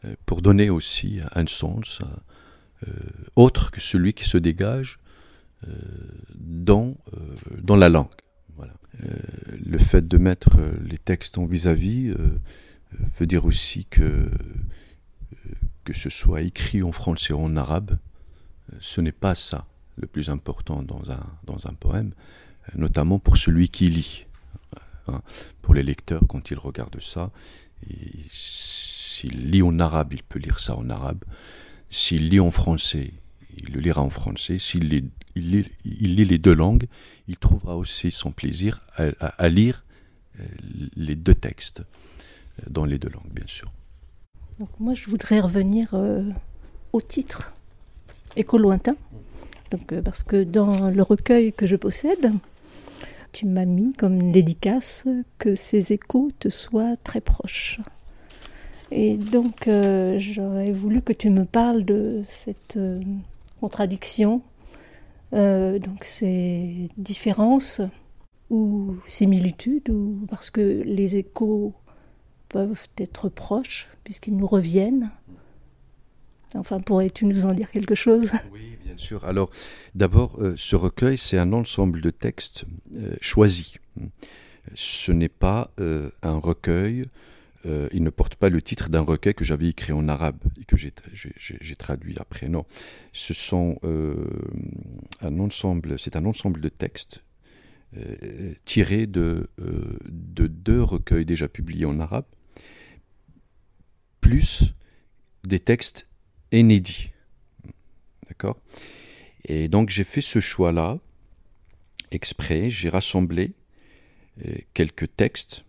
euh, 0.03 0.15
pour 0.25 0.41
donner 0.41 0.69
aussi 0.69 1.19
un 1.33 1.47
sens 1.47 2.01
autre 3.35 3.69
que 3.69 3.79
celui 3.79 4.15
qui 4.15 4.27
se 4.27 4.39
dégage 4.39 4.97
dans, 6.33 6.97
dans 7.61 7.75
la 7.75 7.89
langue. 7.89 8.09
Voilà. 8.55 8.73
le 8.99 9.77
fait 9.77 10.07
de 10.07 10.17
mettre 10.17 10.57
les 10.83 10.97
textes 10.97 11.37
en 11.37 11.45
vis-à-vis 11.45 12.11
veut 13.19 13.27
dire 13.27 13.45
aussi 13.45 13.85
que, 13.85 14.31
que 15.83 15.93
ce 15.93 16.09
soit 16.09 16.41
écrit 16.41 16.81
en 16.81 16.91
français 16.91 17.33
ou 17.33 17.41
en 17.41 17.55
arabe, 17.55 17.99
ce 18.79 18.99
n'est 18.99 19.11
pas 19.11 19.35
ça 19.35 19.67
le 20.01 20.07
plus 20.07 20.29
important 20.29 20.81
dans 20.81 21.11
un, 21.11 21.23
dans 21.45 21.67
un 21.67 21.73
poème, 21.73 22.11
notamment 22.75 23.19
pour 23.19 23.37
celui 23.37 23.69
qui 23.69 23.87
lit. 23.87 24.25
Hein. 25.07 25.21
Pour 25.61 25.73
les 25.73 25.83
lecteurs, 25.83 26.23
quand 26.27 26.51
ils 26.51 26.57
regardent 26.57 27.01
ça, 27.01 27.31
s'il 28.29 29.51
lit 29.51 29.61
en 29.61 29.79
arabe, 29.79 30.13
il 30.13 30.23
peut 30.23 30.39
lire 30.39 30.59
ça 30.59 30.75
en 30.75 30.89
arabe. 30.89 31.23
S'il 31.89 32.29
lit 32.29 32.39
en 32.39 32.51
français, 32.51 33.13
il 33.57 33.73
le 33.73 33.79
lira 33.79 34.01
en 34.01 34.09
français. 34.09 34.57
S'il 34.57 34.89
lit, 34.89 35.09
il 35.35 35.65
lit, 36.15 36.25
les 36.25 36.37
deux 36.37 36.53
langues, 36.53 36.87
il 37.27 37.37
trouvera 37.37 37.77
aussi 37.77 38.11
son 38.11 38.31
plaisir 38.31 38.81
à, 38.95 39.49
lire 39.49 39.83
euh, 40.39 40.43
les 40.95 41.15
deux 41.15 41.35
textes 41.35 41.81
euh, 41.81 42.63
dans 42.69 42.85
les 42.85 42.97
deux 42.97 43.09
langues, 43.09 43.31
bien 43.31 43.47
sûr. 43.47 43.71
Donc 44.59 44.69
moi, 44.79 44.93
je 44.93 45.09
voudrais 45.09 45.39
revenir 45.39 45.93
euh, 45.93 46.29
au 46.93 47.01
titre, 47.01 47.53
Écho 48.35 48.57
lointain. 48.57 48.95
Euh, 49.91 50.01
parce 50.01 50.23
que 50.23 50.43
dans 50.43 50.89
le 50.89 51.03
recueil 51.03 51.53
que 51.53 51.65
je 51.65 51.75
possède, 51.75 52.31
tu 53.31 53.45
m'as 53.45 53.65
mis 53.65 53.93
comme 53.93 54.31
dédicace 54.31 55.07
que 55.37 55.55
ces 55.55 55.93
échos 55.93 56.31
te 56.39 56.49
soient 56.49 56.97
très 57.03 57.21
proches. 57.21 57.79
Et 58.91 59.15
donc, 59.15 59.67
euh, 59.67 60.19
j'aurais 60.19 60.71
voulu 60.71 61.01
que 61.01 61.13
tu 61.13 61.29
me 61.29 61.45
parles 61.45 61.85
de 61.85 62.21
cette 62.25 62.75
euh, 62.77 62.99
contradiction, 63.61 64.41
donc 65.31 66.03
ces 66.03 66.89
différences 66.97 67.81
ou 68.49 68.97
similitudes, 69.05 69.89
ou 69.89 70.25
parce 70.29 70.51
que 70.51 70.83
les 70.83 71.15
échos 71.15 71.73
peuvent 72.49 72.87
être 72.97 73.29
proches 73.29 73.87
puisqu'ils 74.03 74.35
nous 74.35 74.47
reviennent. 74.47 75.09
Enfin, 76.55 76.79
pourrais-tu 76.79 77.25
nous 77.25 77.45
en 77.45 77.53
dire 77.53 77.71
quelque 77.71 77.95
chose? 77.95 78.31
Oui, 78.51 78.77
bien 78.83 78.97
sûr. 78.97 79.25
Alors, 79.25 79.49
d'abord, 79.95 80.41
euh, 80.41 80.53
ce 80.57 80.75
recueil, 80.75 81.17
c'est 81.17 81.37
un 81.37 81.53
ensemble 81.53 82.01
de 82.01 82.09
textes 82.09 82.65
euh, 82.95 83.15
choisis. 83.21 83.75
Ce 84.73 85.11
n'est 85.11 85.29
pas 85.29 85.71
euh, 85.79 86.11
un 86.21 86.37
recueil, 86.37 87.05
il 87.93 88.01
ne 88.01 88.09
porte 88.09 88.35
pas 88.35 88.49
le 88.49 88.59
titre 88.59 88.89
d'un 88.89 89.01
recueil 89.01 89.35
que 89.35 89.45
j'avais 89.45 89.67
écrit 89.67 89.93
en 89.93 90.07
arabe 90.07 90.39
et 90.59 90.65
que 90.65 90.75
j'ai 90.75 91.75
traduit 91.75 92.15
après. 92.19 92.49
Non, 92.49 92.65
ce 93.13 93.35
sont 93.35 93.77
un 95.21 95.39
ensemble, 95.39 95.99
c'est 95.99 96.15
un 96.15 96.25
ensemble 96.25 96.59
de 96.59 96.69
textes 96.69 97.23
tirés 98.65 99.05
de, 99.05 99.47
de 99.59 100.47
deux 100.47 100.81
recueils 100.81 101.23
déjà 101.23 101.47
publiés 101.47 101.85
en 101.85 101.99
arabe, 101.99 102.25
plus 104.21 104.73
des 105.43 105.59
textes 105.59 106.07
inédit. 106.51 107.11
D'accord? 108.27 108.57
Et 109.45 109.67
donc 109.67 109.89
j'ai 109.89 110.03
fait 110.03 110.21
ce 110.21 110.39
choix-là, 110.39 110.99
exprès, 112.11 112.69
j'ai 112.69 112.89
rassemblé 112.89 113.53
euh, 114.45 114.55
quelques 114.73 115.15
textes. 115.15 115.65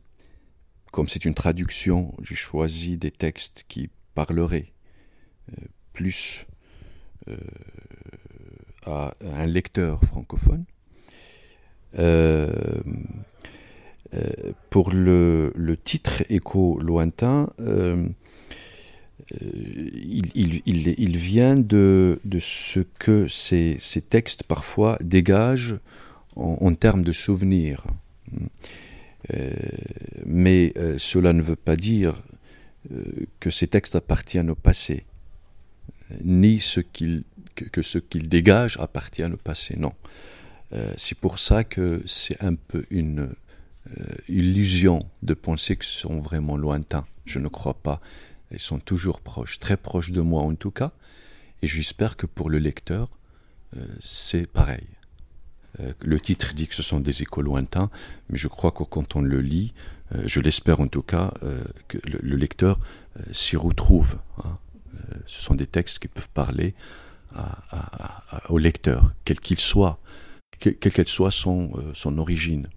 Comme 0.93 1.09
c'est 1.09 1.25
une 1.25 1.35
traduction, 1.35 2.15
j'ai 2.23 2.35
choisi 2.35 2.99
des 2.99 3.11
textes 3.11 3.65
qui 3.67 3.89
parleraient 4.15 4.73
euh, 5.51 5.65
plus 5.95 6.47
euh, 7.29 7.37
à, 8.85 9.15
un 9.23 9.47
lecteur 9.47 10.01
francophone. 10.05 10.65
pour 14.71 14.91
le, 14.91 15.75
titre 15.83 16.25
Écho 16.29 16.79
lointain, 16.81 17.53
il, 19.41 21.17
vient 21.17 21.55
de, 21.55 22.19
ce 22.41 22.81
que 22.81 23.29
ces, 23.29 23.79
textes 24.09 24.45
parfois 24.45 24.99
dégagent 25.01 25.77
en, 26.37 26.75
termes 26.75 27.05
de 27.05 27.12
souvenirs. 27.12 27.85
Euh, 29.33 29.53
mais 30.27 30.73
euh, 30.77 30.97
cela 30.99 31.33
ne 31.33 31.43
veut 31.43 31.57
pas 31.57 31.77
dire 31.77 32.23
que 33.39 33.51
ces 33.51 33.69
textes 33.69 33.95
appartiennent 33.95 34.51
au 34.51 34.57
passé, 34.57 35.05
ni 36.25 36.59
ce 36.59 36.81
que, 36.81 37.23
que, 37.55 37.81
ce 37.81 37.99
qu'ils 37.99 38.29
dégagent 38.29 38.77
appartient 38.81 39.25
au 39.25 39.37
passé, 39.37 39.77
non. 39.79 39.93
c'est 40.97 41.17
pour 41.17 41.39
ça 41.39 41.62
que 41.62 42.03
c'est 42.07 42.43
un 42.43 42.57
peu 42.57 42.85
une 42.91 43.31
illusion 44.29 45.07
de 45.23 45.35
penser 45.35 45.77
qu'ils 45.77 45.85
sont 45.85 46.19
vraiment 46.19 46.57
lointains. 46.57 47.07
Je 47.25 47.39
ne 47.39 47.47
crois 47.49 47.75
pas. 47.75 48.01
Ils 48.52 48.61
sont 48.61 48.78
toujours 48.78 49.21
proches, 49.21 49.59
très 49.59 49.76
proches 49.76 50.12
de 50.12 50.21
moi 50.21 50.42
en 50.42 50.54
tout 50.54 50.71
cas. 50.71 50.92
Et 51.62 51.66
j'espère 51.66 52.16
que 52.16 52.26
pour 52.26 52.50
le 52.50 52.59
lecteur, 52.59 53.09
euh, 53.76 53.87
c'est 54.02 54.47
pareil. 54.47 54.87
Euh, 55.80 55.92
le 56.00 56.21
titre 56.21 56.54
dit 56.54 56.66
que 56.66 56.75
ce 56.75 56.82
sont 56.82 57.00
des 57.00 57.23
échos 57.23 57.40
lointains, 57.40 57.90
mais 58.28 58.38
je 58.38 58.49
crois 58.49 58.73
que 58.73 58.82
quand 58.82 59.16
on 59.16 59.23
le 59.23 59.40
lit, 59.40 59.73
euh, 60.14 60.23
je 60.26 60.40
l'espère 60.40 60.80
en 60.80 60.88
tout 60.88 61.02
cas, 61.02 61.32
que 61.88 61.99
le, 62.04 62.37
lecteur 62.37 62.78
s'y 63.30 63.56
retrouve. 63.56 64.16
Hein. 64.44 64.59
ce 65.26 65.42
sont 65.42 65.54
des 65.54 65.66
textes 65.66 66.00
qui 66.00 66.09
peuvent 66.09 66.28
parler 66.30 66.75
au 68.50 68.59
lecteur, 68.59 69.14
quel 69.25 69.40
qu'il 69.40 69.59
soit, 69.59 69.99
quelle 70.59 70.76
qu'elle 70.76 71.09
soit 71.09 71.30
son, 71.30 71.73
son 71.94 72.18
origine. 72.18 72.68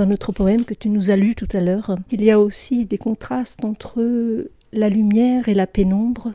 Un 0.00 0.10
autre 0.10 0.32
poème 0.32 0.64
que 0.64 0.74
tu 0.74 0.88
nous 0.88 1.10
as 1.10 1.16
lu 1.16 1.34
tout 1.34 1.48
à 1.52 1.60
l'heure, 1.60 1.96
il 2.10 2.22
y 2.22 2.30
a 2.30 2.40
aussi 2.40 2.86
des 2.86 2.98
contrastes 2.98 3.64
entre 3.64 4.48
la 4.72 4.88
lumière 4.88 5.48
et 5.48 5.54
la 5.54 5.66
pénombre, 5.66 6.34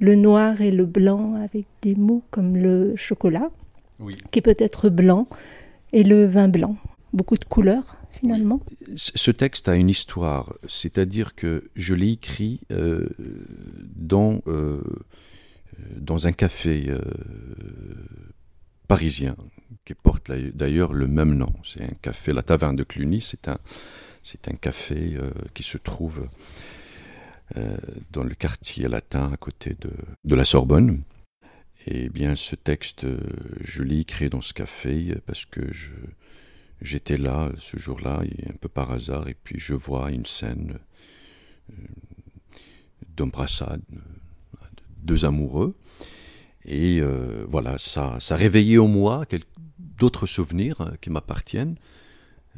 le 0.00 0.14
noir 0.14 0.60
et 0.60 0.70
le 0.70 0.84
blanc, 0.84 1.34
avec 1.34 1.66
des 1.82 1.94
mots 1.94 2.22
comme 2.30 2.56
le 2.56 2.94
chocolat, 2.96 3.50
qui 4.30 4.40
peut 4.40 4.56
être 4.58 4.88
blanc, 4.88 5.28
et 5.92 6.02
le 6.02 6.26
vin 6.26 6.48
blanc. 6.48 6.76
Beaucoup 7.12 7.36
de 7.36 7.44
couleurs, 7.44 7.96
finalement. 8.10 8.60
Ce 8.96 9.30
texte 9.30 9.68
a 9.68 9.76
une 9.76 9.90
histoire, 9.90 10.54
c'est-à-dire 10.66 11.34
que 11.34 11.70
je 11.76 11.94
l'ai 11.94 12.12
écrit 12.12 12.60
euh, 12.70 13.08
dans, 13.94 14.40
euh, 14.46 14.80
dans 15.96 16.26
un 16.26 16.32
café 16.32 16.86
euh, 16.88 17.00
parisien 18.88 19.36
qui 19.84 19.94
porte 19.94 20.30
d'ailleurs 20.30 20.92
le 20.92 21.06
même 21.06 21.34
nom. 21.34 21.52
C'est 21.64 21.82
un 21.82 21.94
café, 22.00 22.32
la 22.32 22.42
Taverne 22.42 22.76
de 22.76 22.84
Cluny, 22.84 23.20
c'est 23.20 23.48
un, 23.48 23.58
c'est 24.22 24.48
un 24.48 24.54
café 24.54 25.14
euh, 25.16 25.30
qui 25.54 25.62
se 25.62 25.78
trouve 25.78 26.28
euh, 27.56 27.76
dans 28.10 28.22
le 28.22 28.34
quartier 28.34 28.88
latin 28.88 29.30
à 29.32 29.36
côté 29.36 29.76
de, 29.80 29.90
de 30.24 30.34
la 30.34 30.44
Sorbonne. 30.44 31.02
Et 31.86 32.08
bien 32.08 32.36
ce 32.36 32.54
texte, 32.54 33.06
je 33.60 33.82
l'ai 33.82 34.00
écrit 34.00 34.28
dans 34.28 34.40
ce 34.40 34.54
café 34.54 35.16
parce 35.26 35.44
que 35.44 35.72
je, 35.72 35.90
j'étais 36.82 37.16
là 37.16 37.50
ce 37.58 37.76
jour-là, 37.76 38.22
un 38.48 38.56
peu 38.60 38.68
par 38.68 38.92
hasard, 38.92 39.28
et 39.28 39.34
puis 39.34 39.58
je 39.58 39.74
vois 39.74 40.10
une 40.10 40.26
scène 40.26 40.78
euh, 41.70 41.74
d'embrassade, 43.16 43.82
deux 44.98 45.24
amoureux. 45.24 45.74
Et 46.64 47.00
euh, 47.00 47.44
voilà, 47.48 47.78
ça, 47.78 48.18
ça 48.20 48.36
réveillait 48.36 48.78
en 48.78 48.88
moi 48.88 49.24
d'autres 49.78 50.26
souvenirs 50.26 50.80
euh, 50.80 50.90
qui 51.00 51.10
m'appartiennent. 51.10 51.76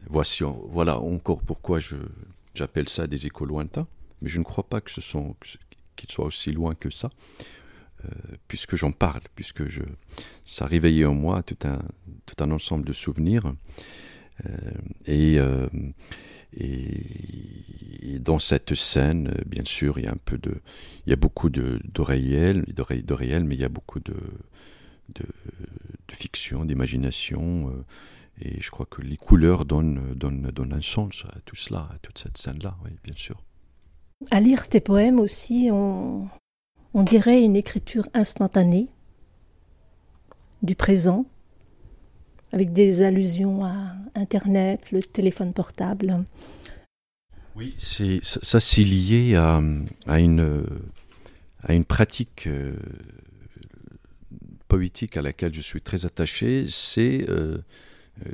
Voici, 0.09 0.43
voilà 0.71 0.99
encore 0.99 1.43
pourquoi 1.43 1.79
j'appelle 2.55 2.89
ça 2.89 3.07
des 3.07 3.27
échos 3.27 3.45
lointains. 3.47 3.87
Mais 4.21 4.29
je 4.29 4.39
ne 4.39 4.45
crois 4.45 4.65
pas 4.65 4.81
que 4.81 4.91
ce 4.91 5.01
sont, 5.01 5.37
qu'ils 5.97 6.11
soient 6.11 6.25
aussi 6.25 6.53
loin 6.53 6.75
que 6.75 6.91
ça, 6.91 7.11
euh, 8.05 8.09
puisque 8.49 8.77
j'en 8.77 8.93
parle, 8.93 9.23
puisque 9.35 9.69
je, 9.69 9.83
ça 10.45 10.67
réveillait 10.67 11.05
en 11.05 11.15
moi 11.15 11.43
tout 11.43 11.59
un, 11.65 11.81
tout 12.27 12.43
un 12.43 12.51
ensemble 12.51 12.85
de 12.85 12.93
souvenirs. 12.93 13.55
Et, 15.07 15.39
et, 16.57 18.19
dans 18.21 18.39
cette 18.39 18.75
scène, 18.75 19.35
bien 19.47 19.65
sûr, 19.65 19.99
il 19.99 20.05
y 20.05 21.13
a 21.13 21.17
beaucoup 21.17 21.51
de, 21.51 21.81
de 21.85 22.03
mais 23.45 23.55
il 23.55 23.61
y 23.61 23.65
a 23.65 23.69
beaucoup 23.69 24.01
de, 24.01 24.15
fiction, 26.13 26.65
d'imagination. 26.65 27.71
Euh, 27.71 27.85
et 28.41 28.61
je 28.61 28.71
crois 28.71 28.87
que 28.87 29.03
les 29.03 29.17
couleurs 29.17 29.65
donnent, 29.65 30.17
un 30.73 30.81
sens 30.81 31.25
à 31.29 31.41
tout 31.45 31.57
cela, 31.57 31.89
à 31.93 31.99
toute 32.03 32.19
cette 32.19 32.39
scène-là, 32.39 32.77
bien 33.03 33.15
sûr. 33.17 33.43
À 34.31 34.41
lire 34.41 34.69
tes 34.69 34.81
poèmes 34.81 35.21
aussi, 35.21 35.71
on 35.73 36.29
dirait 36.95 37.43
une 37.43 37.57
écriture 37.57 38.07
instantanée 38.15 38.89
du 40.63 40.75
présent, 40.75 41.27
avec 42.55 42.73
des 42.73 43.03
allusions 43.03 43.65
à 43.65 43.97
Internet, 44.15 44.93
le 44.93 45.03
téléphone 45.03 45.53
portable. 45.53 46.25
Oui, 47.57 47.75
c'est, 47.79 48.23
ça, 48.23 48.61
c'est 48.61 48.85
lié 48.85 49.35
à, 49.35 49.61
à, 50.07 50.21
une, 50.21 50.65
à 51.65 51.75
une 51.75 51.85
pratique 51.85 52.47
euh, 52.47 52.77
poétique 54.69 55.17
à 55.17 55.23
laquelle 55.23 55.53
je 55.53 55.61
suis 55.61 55.81
très 55.81 56.07
attaché, 56.07 56.67
c'est 56.71 57.29
euh, 57.29 57.59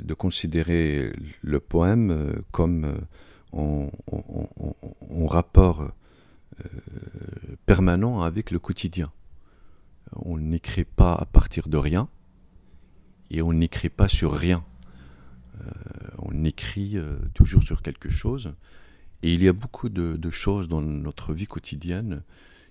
de 0.02 0.12
considérer 0.12 1.14
le 1.40 1.58
poème 1.58 2.10
euh, 2.10 2.32
comme 2.52 3.00
en, 3.52 3.90
rapport 5.28 5.88
permanent 7.64 8.20
avec 8.20 8.50
le 8.50 8.58
quotidien. 8.58 9.10
On 10.14 10.36
n'écrit 10.36 10.84
pas 10.84 11.14
à 11.14 11.24
partir 11.24 11.68
de 11.68 11.78
rien, 11.78 12.08
et 13.30 13.42
on 13.42 13.52
n'écrit 13.52 13.88
pas 13.88 14.08
sur 14.08 14.32
rien. 14.32 14.64
Euh, 15.60 15.70
on 16.18 16.44
écrit 16.44 16.96
euh, 16.96 17.18
toujours 17.34 17.62
sur 17.62 17.82
quelque 17.82 18.08
chose. 18.08 18.54
Et 19.22 19.34
il 19.34 19.42
y 19.42 19.48
a 19.48 19.52
beaucoup 19.52 19.88
de, 19.88 20.30
choses 20.30 20.68
dans 20.68 20.80
notre 20.80 21.32
vie 21.34 21.46
quotidienne 21.46 22.22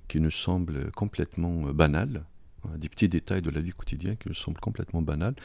qui 0.07 0.19
nous 0.19 0.31
semblent 0.31 0.91
complètement 0.91 1.71
banales, 1.73 2.25
hein, 2.65 2.77
des 2.77 2.89
petits 2.89 3.09
détails 3.09 3.43
de 3.43 3.51
la 3.51 3.61
vie 3.61 3.71
quotidienne 3.71 4.17
qui 4.17 4.27
nous 4.27 4.33
semblent 4.33 4.59
complètement 4.59 5.03
banales, 5.03 5.35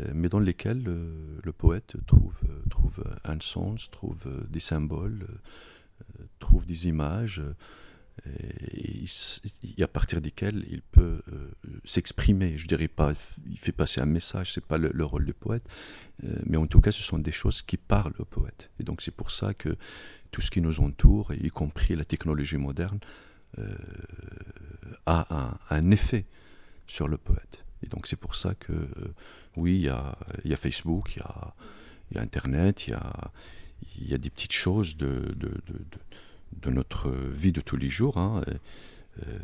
euh, 0.00 0.12
mais 0.14 0.28
dans 0.28 0.38
lesquels 0.38 0.84
le 0.84 1.52
poète 1.52 1.96
trouve, 2.06 2.40
trouve 2.70 3.04
un 3.24 3.40
sens, 3.40 3.90
trouve 3.90 4.46
des 4.48 4.60
symboles, 4.60 5.26
trouve 6.38 6.66
des 6.66 6.86
images 6.86 7.42
et, 8.26 9.82
à 9.82 9.88
partir 9.88 10.20
desquels 10.20 10.64
il 10.70 10.82
peut 10.82 11.22
euh, 11.32 11.50
s'exprimer. 11.84 12.56
Je 12.56 12.66
dirais 12.66 12.88
pas, 12.88 13.12
il 13.50 13.58
fait 13.58 13.72
passer 13.72 14.00
un 14.00 14.06
message, 14.06 14.52
c'est 14.52 14.64
pas 14.64 14.78
le, 14.78 15.04
rôle 15.04 15.26
du 15.26 15.34
poète, 15.34 15.64
euh, 16.24 16.36
mais 16.46 16.56
en 16.56 16.66
tout 16.66 16.80
cas, 16.80 16.92
ce 16.92 17.02
sont 17.02 17.18
des 17.18 17.32
choses 17.32 17.62
qui 17.62 17.76
parlent 17.76 18.14
au 18.18 18.24
poète. 18.24 18.70
Et 18.80 18.84
donc, 18.84 19.02
c'est 19.02 19.14
pour 19.14 19.30
ça 19.30 19.54
que 19.54 19.76
tout 20.30 20.40
ce 20.40 20.50
qui 20.50 20.60
nous 20.60 20.80
entoure, 20.80 21.32
y 21.34 21.48
compris 21.48 21.96
la 21.96 22.04
technologie 22.04 22.56
moderne, 22.56 22.98
euh, 23.58 23.74
a 25.06 25.58
un, 25.70 25.90
effet 25.90 26.26
sur 26.86 27.08
le 27.08 27.18
poète. 27.18 27.64
Et 27.82 27.86
donc, 27.86 28.06
c'est 28.06 28.16
pour 28.16 28.34
ça 28.34 28.54
que, 28.54 28.88
oui, 29.56 29.76
il 29.76 29.82
y 29.82 29.88
a, 29.88 30.56
Facebook, 30.56 31.16
il 31.16 31.22
y 32.16 32.18
a, 32.18 32.22
Internet, 32.22 32.88
il 32.88 34.08
y 34.08 34.14
a, 34.14 34.18
des 34.18 34.30
petites 34.30 34.52
choses 34.52 34.96
de 34.96 35.36
notre 36.66 37.10
vie 37.10 37.52
de 37.52 37.60
tous 37.60 37.76
les 37.76 37.88
jours. 37.88 38.18
Hein. 38.18 38.42
Euh, 39.22 39.38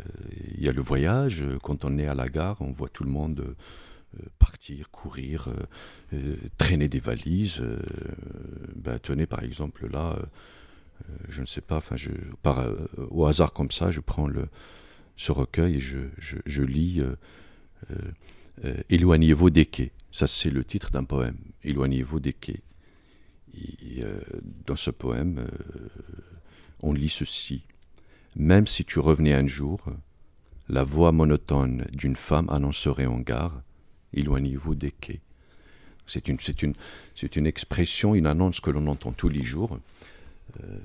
il 0.55 0.63
y 0.63 0.69
a 0.69 0.73
le 0.73 0.83
voyage, 0.83 1.45
quand 1.63 1.85
on 1.85 1.99
est 1.99 2.07
à 2.07 2.15
la 2.15 2.29
gare, 2.29 2.57
on 2.61 2.73
voit 2.73 2.89
tout 2.89 3.05
le 3.05 3.11
monde 3.11 3.41
euh, 3.41 4.23
partir, 4.39 4.91
courir, 4.91 5.49
euh, 6.13 6.37
traîner 6.59 6.89
des 6.89 7.01
valises. 7.01 7.63
Ben, 8.77 8.99
tenez, 8.99 9.27
par 9.27 9.43
exemple, 9.43 9.89
là, 9.91 10.19
je 11.29 11.41
ne 11.41 11.47
sais 11.47 11.61
pas, 11.61 11.83
au 13.11 13.27
hasard 13.27 13.53
comme 13.53 13.71
ça, 13.71 13.91
je 13.91 14.01
prends 14.01 14.29
ce 15.17 15.33
recueil 15.33 15.77
et 15.77 15.81
je, 15.81 16.63
lis 16.63 17.03
Éloignez-vous 18.91 19.51
des 19.51 19.67
quais. 19.67 19.93
Ça, 20.13 20.27
c'est 20.27 20.51
le 20.51 20.65
titre 20.65 20.91
d'un 20.91 21.05
poème. 21.05 21.39
Éloignez-vous 21.63 22.21
des 22.21 22.33
quais. 22.33 22.63
Dans 24.67 24.77
ce 24.77 24.91
poème, 24.91 25.47
on 26.83 26.93
lit 26.93 27.09
ceci. 27.09 27.65
Même 28.37 28.67
si 28.67 28.85
tu 28.85 28.99
revenais 28.99 29.35
un 29.35 29.47
jour, 29.47 29.85
la 30.69 30.85
voix 30.85 31.13
monotone 31.13 31.87
d'une 31.93 32.17
femme 32.17 32.49
annoncerait 32.49 33.07
en 33.07 33.19
gare 33.19 33.63
Éloignez-vous 34.13 34.75
des 34.75 34.91
quais. 34.91 35.21
C'est 36.07 36.27
une, 36.27 37.47
expression, 37.47 38.17
une 38.17 38.27
annonce 38.27 38.61
que 38.61 38.71
l'on 38.71 38.89
entend 38.89 39.13
tous 39.13 39.29
les 39.29 39.45
jours. 39.45 39.79
Euh, 40.65 40.79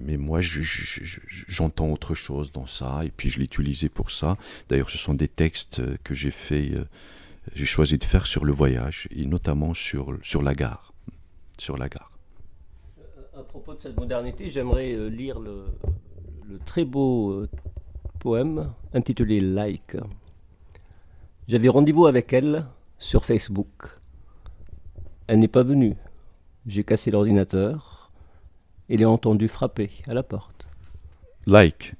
mais 0.00 0.16
moi, 0.16 0.40
j'entends 0.40 1.92
autre 1.92 2.16
chose 2.16 2.50
dans 2.50 2.66
ça, 2.66 3.04
et 3.04 3.10
puis 3.10 3.30
je 3.30 3.38
l'ai 3.38 3.44
utilisé 3.44 3.88
pour 3.88 4.10
ça. 4.10 4.36
D'ailleurs, 4.68 4.90
ce 4.90 4.98
sont 4.98 5.14
des 5.14 5.28
textes 5.28 5.80
que 6.02 6.14
j'ai 6.14 6.32
fait, 6.32 6.72
euh, 6.74 6.84
j'ai 7.54 7.66
choisi 7.66 7.96
de 7.96 8.04
faire 8.04 8.26
sur 8.26 8.44
le 8.44 8.52
voyage, 8.52 9.06
et 9.12 9.24
notamment 9.24 9.72
sur 9.72 10.18
la 10.42 10.54
gare. 10.54 10.92
Sur 11.56 11.78
la 11.78 11.88
gare. 11.88 12.13
À 13.37 13.43
propos 13.43 13.73
de 13.73 13.81
cette 13.81 13.97
modernité, 13.97 14.49
j'aimerais 14.49 14.93
euh, 14.93 15.07
lire 15.07 15.39
le, 15.39 15.65
le 16.49 16.59
très 16.59 16.85
beau 16.85 17.45
poème 18.19 18.73
intitulé 18.93 19.39
Like. 19.39 19.95
J'avais 21.47 21.69
rendez-vous 21.69 22.05
avec 22.05 22.33
elle 22.33 22.65
sur 22.97 23.25
Facebook. 23.25 23.99
Elle 25.27 25.39
n'est 25.39 25.47
pas 25.47 25.63
venue. 25.63 25.95
J'ai 26.67 26.83
cassé 26.83 27.11
l'ordinateur 27.11 28.11
et 28.89 28.97
l'ai 28.97 29.05
entendu 29.05 29.47
frapper 29.47 29.89
à 30.07 30.13
la 30.13 30.23
porte. 30.23 30.67
Like. 31.47 31.95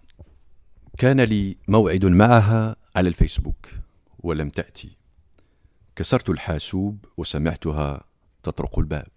كان 0.97 1.21
لي 1.21 1.55
موعد 1.67 2.05
معها 2.05 2.75
على 2.95 3.09
الفيسبوك 3.09 3.67
ولم 4.19 4.49
تأتي. 4.49 4.97
كسرت 5.95 6.29
الحاسوب 6.29 7.05
وسمعتها 7.17 8.03
تطرق 8.43 8.79
الباب. 8.79 9.07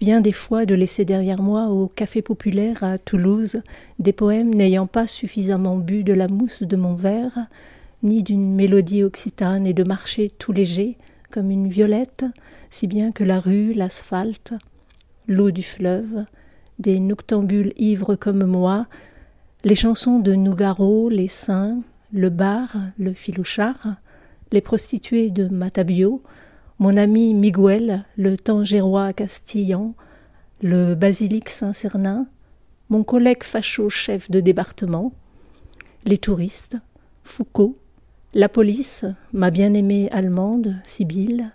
Bien 0.00 0.20
des 0.20 0.32
fois 0.32 0.64
de 0.64 0.74
laisser 0.74 1.04
derrière 1.04 1.42
moi 1.42 1.68
au 1.68 1.86
café 1.86 2.22
populaire 2.22 2.82
à 2.82 2.98
Toulouse 2.98 3.60
des 3.98 4.12
poèmes 4.12 4.54
n'ayant 4.54 4.86
pas 4.86 5.06
suffisamment 5.06 5.76
bu 5.76 6.02
de 6.02 6.14
la 6.14 6.28
mousse 6.28 6.62
de 6.62 6.76
mon 6.76 6.94
verre, 6.94 7.46
ni 8.02 8.22
d'une 8.22 8.54
mélodie 8.54 9.02
occitane 9.02 9.66
et 9.66 9.74
de 9.74 9.84
marcher 9.84 10.30
tout 10.30 10.52
léger 10.52 10.96
comme 11.30 11.50
une 11.50 11.68
violette, 11.68 12.24
si 12.70 12.86
bien 12.86 13.12
que 13.12 13.24
la 13.24 13.40
rue, 13.40 13.74
l'asphalte, 13.74 14.54
l'eau 15.26 15.50
du 15.50 15.62
fleuve, 15.62 16.24
des 16.78 16.98
noctambules 16.98 17.72
ivres 17.76 18.14
comme 18.14 18.44
moi, 18.44 18.86
les 19.64 19.74
chansons 19.74 20.20
de 20.20 20.34
Nougaro, 20.34 21.08
les 21.08 21.28
saints, 21.28 21.80
le 22.12 22.30
bar, 22.30 22.76
le 22.98 23.12
filouchard, 23.12 23.96
les 24.52 24.60
prostituées 24.60 25.30
de 25.30 25.48
Matabio, 25.48 26.22
mon 26.78 26.96
ami 26.96 27.34
Miguel, 27.34 28.04
le 28.16 28.36
tangérois 28.36 29.12
castillan, 29.12 29.94
le 30.60 30.94
basilic 30.94 31.48
Saint-Cernin, 31.48 32.26
mon 32.88 33.04
collègue 33.04 33.42
facho 33.42 33.88
chef 33.88 34.30
de 34.30 34.40
département, 34.40 35.12
les 36.04 36.18
touristes, 36.18 36.76
Foucault, 37.22 37.78
la 38.34 38.48
police, 38.48 39.04
ma 39.32 39.50
bien-aimée 39.50 40.10
allemande, 40.10 40.76
Sibylle, 40.84 41.52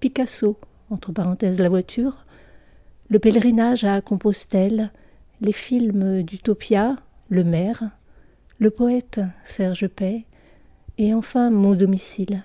Picasso, 0.00 0.58
entre 0.90 1.12
parenthèses 1.12 1.58
la 1.58 1.68
voiture, 1.68 2.24
le 3.08 3.18
pèlerinage 3.18 3.84
à 3.84 4.00
Compostelle, 4.00 4.90
les 5.40 5.52
films 5.52 6.22
d'Utopia, 6.22 6.96
le 7.28 7.44
maire, 7.44 7.90
le 8.58 8.70
poète 8.70 9.20
Serge 9.42 9.88
Pay, 9.88 10.24
et 10.98 11.14
enfin 11.14 11.50
mon 11.50 11.74
domicile, 11.74 12.44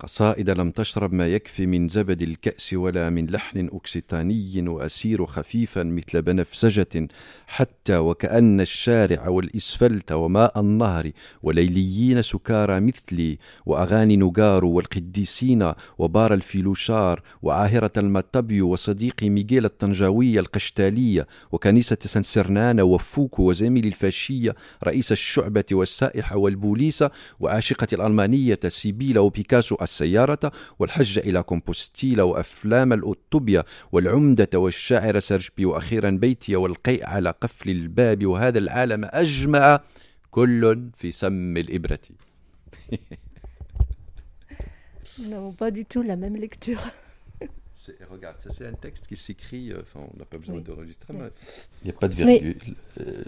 قصائد 0.00 0.50
لم 0.50 0.70
تشرب 0.70 1.12
ما 1.12 1.26
يكفي 1.26 1.66
من 1.66 1.88
زبد 1.88 2.22
الكأس 2.22 2.74
ولا 2.74 3.10
من 3.10 3.26
لحن 3.26 3.68
أكسيتاني 3.72 4.68
وأسير 4.68 5.26
خفيفا 5.26 5.82
مثل 5.82 6.22
بنفسجة 6.22 7.08
حتى 7.46 7.96
وكأن 7.96 8.60
الشارع 8.60 9.28
والإسفلت 9.28 10.12
وماء 10.12 10.60
النهر 10.60 11.10
وليليين 11.42 12.22
سكارى 12.22 12.80
مثلي 12.80 13.38
وأغاني 13.66 14.16
نجار 14.16 14.64
والقديسين 14.64 15.72
وبار 15.98 16.34
الفيلوشار 16.34 17.22
وعاهرة 17.42 17.92
المتبيو 17.96 18.72
وصديقي 18.72 19.30
ميغيل 19.30 19.64
الطنجاوية 19.64 20.40
القشتالية 20.40 21.26
وكنيسة 21.52 21.98
سان 22.00 22.22
سرنان 22.22 22.80
وفوكو 22.80 23.42
وزميلي 23.48 23.88
الفاشية 23.88 24.54
رئيس 24.84 25.12
الشعبة 25.12 25.64
والسائحة 25.72 26.36
والبوليسة 26.36 27.10
وعاشقة 27.40 27.88
الألمانية 27.92 28.60
سيبيلا 28.68 29.20
وبيكاسو 29.20 29.85
السيارة 29.86 30.52
والحج 30.78 31.18
إلى 31.18 31.42
كومبوستيلا 31.42 32.22
وأفلام 32.22 32.92
الأوتوبيا 32.92 33.64
والعمدة 33.92 34.58
والشاعر 34.58 35.18
سرجبي 35.18 35.64
وأخيرا 35.64 36.10
بيتي 36.10 36.56
والقيء 36.56 37.06
على 37.06 37.30
قفل 37.30 37.70
الباب 37.70 38.26
وهذا 38.26 38.58
العالم 38.58 39.02
أجمع 39.04 39.80
كل 40.30 40.90
في 40.98 41.10
سم 41.10 41.56
الإبرة 41.56 41.98
Non, 45.18 45.52
pas 45.52 45.70
du 45.70 45.84
tout 45.86 46.02
la 46.02 46.16
même 46.16 46.36
lecture. 46.36 46.82
Regarde, 48.10 48.36
ça 48.40 48.50
c'est 48.50 48.66
un 48.66 48.72
texte 48.72 49.06
qui 49.06 49.16
s'écrit, 49.16 49.72
euh, 49.72 49.80
enfin 49.80 50.00
on 50.12 50.18
n'a 50.18 50.24
pas 50.24 50.38
besoin 50.38 50.56
oui. 50.56 50.62
d'enregistrer, 50.62 51.12
mais 51.14 51.30
il 51.82 51.84
n'y 51.84 51.90
a 51.90 51.98
pas 51.98 52.08
de 52.08 52.14
virgule. 52.14 52.56
Mais... 52.66 53.04
Euh, 53.04 53.22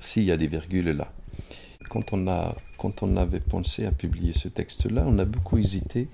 si, 0.00 0.22
il 0.22 0.26
y 0.26 0.32
a 0.32 0.38
des 0.38 0.46
virgules 0.46 0.90
là. 0.90 1.12
Quand 1.88 2.12
on, 2.12 2.28
a, 2.28 2.56
quand 2.78 3.02
on 3.02 3.16
avait 3.16 3.40
pensé 3.40 3.86
à 3.86 3.92
publier 3.92 4.32
ce 4.32 4.48
texte-là, 4.48 5.04
on 5.06 5.18
a 5.18 5.24
beaucoup 5.24 5.58
hésité 5.58 6.08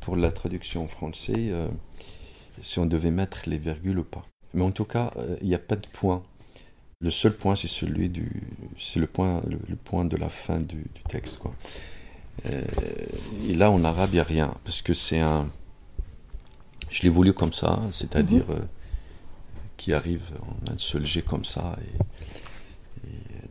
pour 0.00 0.16
la 0.16 0.32
traduction 0.32 0.84
en 0.84 0.88
français, 0.88 1.32
euh, 1.36 1.68
si 2.60 2.78
on 2.78 2.86
devait 2.86 3.10
mettre 3.10 3.42
les 3.46 3.58
virgules 3.58 3.98
ou 3.98 4.04
pas. 4.04 4.22
Mais 4.54 4.62
en 4.62 4.70
tout 4.70 4.84
cas, 4.84 5.12
euh, 5.16 5.36
il 5.40 5.48
n'y 5.48 5.54
a 5.54 5.58
pas 5.58 5.76
de 5.76 5.86
point. 5.86 6.22
Le 7.00 7.10
seul 7.10 7.36
point, 7.36 7.54
c'est 7.54 7.68
celui 7.68 8.08
du, 8.08 8.42
c'est 8.78 8.98
le 8.98 9.06
point, 9.06 9.42
le, 9.46 9.58
le, 9.68 9.76
point 9.76 10.04
de 10.04 10.16
la 10.16 10.28
fin 10.28 10.60
du, 10.60 10.76
du 10.76 11.02
texte, 11.08 11.38
quoi. 11.38 11.52
Euh, 12.46 12.64
et 13.48 13.54
là, 13.54 13.70
en 13.70 13.84
arabe, 13.84 14.10
il 14.12 14.14
n'y 14.16 14.20
a 14.20 14.24
rien, 14.24 14.54
parce 14.64 14.82
que 14.82 14.94
c'est 14.94 15.20
un, 15.20 15.48
je 16.90 17.02
l'ai 17.02 17.08
voulu 17.08 17.32
comme 17.32 17.52
ça, 17.52 17.80
c'est-à-dire 17.92 18.46
mm 18.48 18.54
-hmm. 18.54 18.66
qui 19.76 19.92
arrive 19.94 20.32
en 20.42 20.72
un 20.72 20.78
seul 20.78 21.04
jet 21.06 21.22
comme 21.22 21.44
ça. 21.44 21.76
Et, 21.82 21.98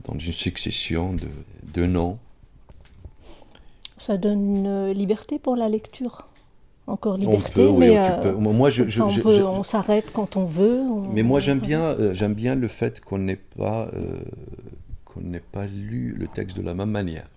dans 0.08 0.18
une 0.18 0.32
succession 0.32 1.14
de, 1.14 1.28
de 1.74 1.86
noms. 1.86 2.18
Ça 3.98 4.18
donne 4.18 4.56
une 4.58 4.90
liberté 4.92 5.40
pour 5.40 5.56
la 5.56 5.70
lecture 5.70 6.28
encore 6.90 7.18
liberté, 7.18 7.50
on 7.50 7.54
peut, 7.54 7.68
oui, 7.68 7.78
mais 7.80 7.98
euh, 7.98 8.38
moi 8.38 8.70
je, 8.70 8.88
je, 8.88 9.02
on, 9.02 9.10
je, 9.10 9.20
peut, 9.22 9.44
on 9.44 9.64
s'arrête 9.64 10.10
quand 10.14 10.38
on 10.38 10.46
veut. 10.46 10.80
On... 10.80 11.02
Mais 11.12 11.22
moi 11.22 11.42
j'aime 11.42 11.60
bien, 11.60 11.82
euh, 11.82 12.14
j'aime 12.14 12.34
bien 12.34 12.56
le 12.56 12.70
fait 12.70 13.02
qu'on 13.02 13.18
n'ait 13.18 13.36
pas, 13.36 13.90
euh, 13.94 14.22
qu'on 15.04 15.20
n'ait 15.20 15.42
pas 15.42 15.66
lu 15.68 16.16
le 16.18 16.28
texte 16.30 16.56
de 16.56 16.62
la 16.62 16.74
même 16.74 16.90
manière. 16.92 17.28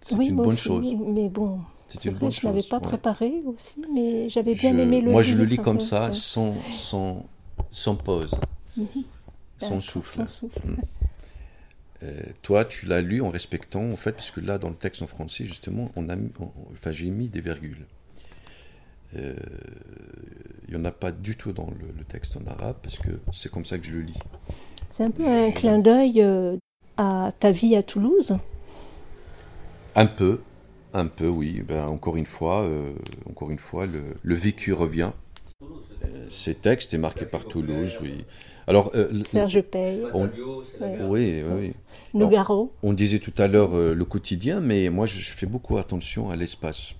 C'est 0.00 0.16
oui, 0.16 0.26
une 0.26 0.36
bonne 0.36 0.48
aussi, 0.48 0.58
chose. 0.64 0.96
Mais 1.06 1.28
bon, 1.28 1.60
c'est 1.86 2.04
une 2.04 2.12
vrai, 2.12 2.20
bonne 2.20 2.32
je 2.32 2.40
chose. 2.40 2.50
l'avais 2.50 2.62
pas 2.64 2.78
ouais. 2.78 2.82
préparé 2.82 3.32
aussi, 3.46 3.84
mais 3.94 4.28
j'avais 4.28 4.54
bien 4.54 4.76
aimé 4.76 5.00
le. 5.00 5.12
Moi 5.12 5.22
je 5.22 5.36
le 5.38 5.44
lis 5.44 5.58
comme 5.58 5.78
ça, 5.80 6.08
ouais. 6.08 6.12
sans, 6.12 6.54
sans, 6.72 7.24
sans 7.70 7.94
pause, 7.94 8.34
Mhm. 8.76 8.86
sans 9.60 9.66
D'accord, 9.68 9.82
souffle. 9.82 10.10
sans 10.12 10.26
souffle, 10.26 10.60
Mm. 10.66 10.76
Euh, 12.02 12.20
toi, 12.42 12.64
tu 12.64 12.86
l'as 12.86 13.00
lu 13.00 13.20
en 13.22 13.30
respectant, 13.30 13.84
en 13.90 13.96
fait, 13.96 14.12
parce 14.12 14.30
que 14.30 14.40
là, 14.40 14.58
dans 14.58 14.68
le 14.68 14.74
texte 14.74 15.02
en 15.02 15.06
français, 15.06 15.46
justement, 15.46 15.90
on 15.96 16.08
a 16.08 16.16
on- 16.16 16.50
enfin, 16.72 16.90
j'ai 16.92 17.10
mis 17.10 17.28
des 17.28 17.40
virgules. 17.40 17.86
Euh, 19.16 19.34
Il 20.68 20.74
n'y 20.74 20.80
en 20.80 20.84
a 20.84 20.90
pas 20.90 21.12
du 21.12 21.36
tout 21.36 21.52
dans 21.52 21.70
le, 21.70 21.86
le 21.96 22.04
texte 22.04 22.36
en 22.36 22.44
arabe, 22.50 22.76
parce 22.82 22.98
que 22.98 23.20
c'est 23.32 23.50
comme 23.50 23.64
ça 23.64 23.78
que 23.78 23.86
je 23.86 23.92
le 23.92 24.00
lis. 24.00 24.18
C'est 24.90 25.04
un 25.04 25.10
peu 25.12 25.24
un 25.26 25.52
clin 25.52 25.78
d'œil 25.78 26.20
euh, 26.20 26.56
à 26.96 27.30
ta 27.38 27.52
vie 27.52 27.76
à 27.76 27.82
Toulouse. 27.84 28.36
Un 29.94 30.06
peu, 30.06 30.40
un 30.92 31.06
peu, 31.06 31.28
oui. 31.28 31.62
Ben, 31.66 31.86
encore 31.86 32.16
une 32.16 32.26
fois, 32.26 32.62
euh, 32.64 32.94
encore 33.30 33.50
une 33.50 33.58
fois, 33.60 33.86
le, 33.86 34.02
le 34.22 34.34
vécu 34.34 34.72
revient. 34.72 35.12
Euh, 35.62 36.26
ces 36.28 36.54
textes 36.54 36.92
est 36.92 36.98
marqué 36.98 37.24
par 37.26 37.46
Toulouse, 37.46 37.98
oui. 38.02 38.24
Alors, 38.66 38.90
euh, 38.94 39.08
le- 39.12 39.24
Serge 39.24 39.60
Paye, 39.62 40.02
on- 40.12 40.24
Ouais. 40.80 40.98
oui, 41.00 41.42
oui, 41.46 41.52
oui. 41.60 41.72
Nougaro. 42.14 42.72
On 42.82 42.92
disait 42.92 43.20
tout 43.20 43.32
à 43.38 43.46
l'heure 43.48 43.74
euh, 43.76 43.94
le 43.94 44.04
quotidien, 44.04 44.60
mais 44.60 44.88
moi 44.90 45.06
je, 45.06 45.20
je 45.20 45.30
fais 45.30 45.46
beaucoup 45.46 45.78
attention 45.78 46.30
à 46.30 46.36
l'espace. 46.36 46.94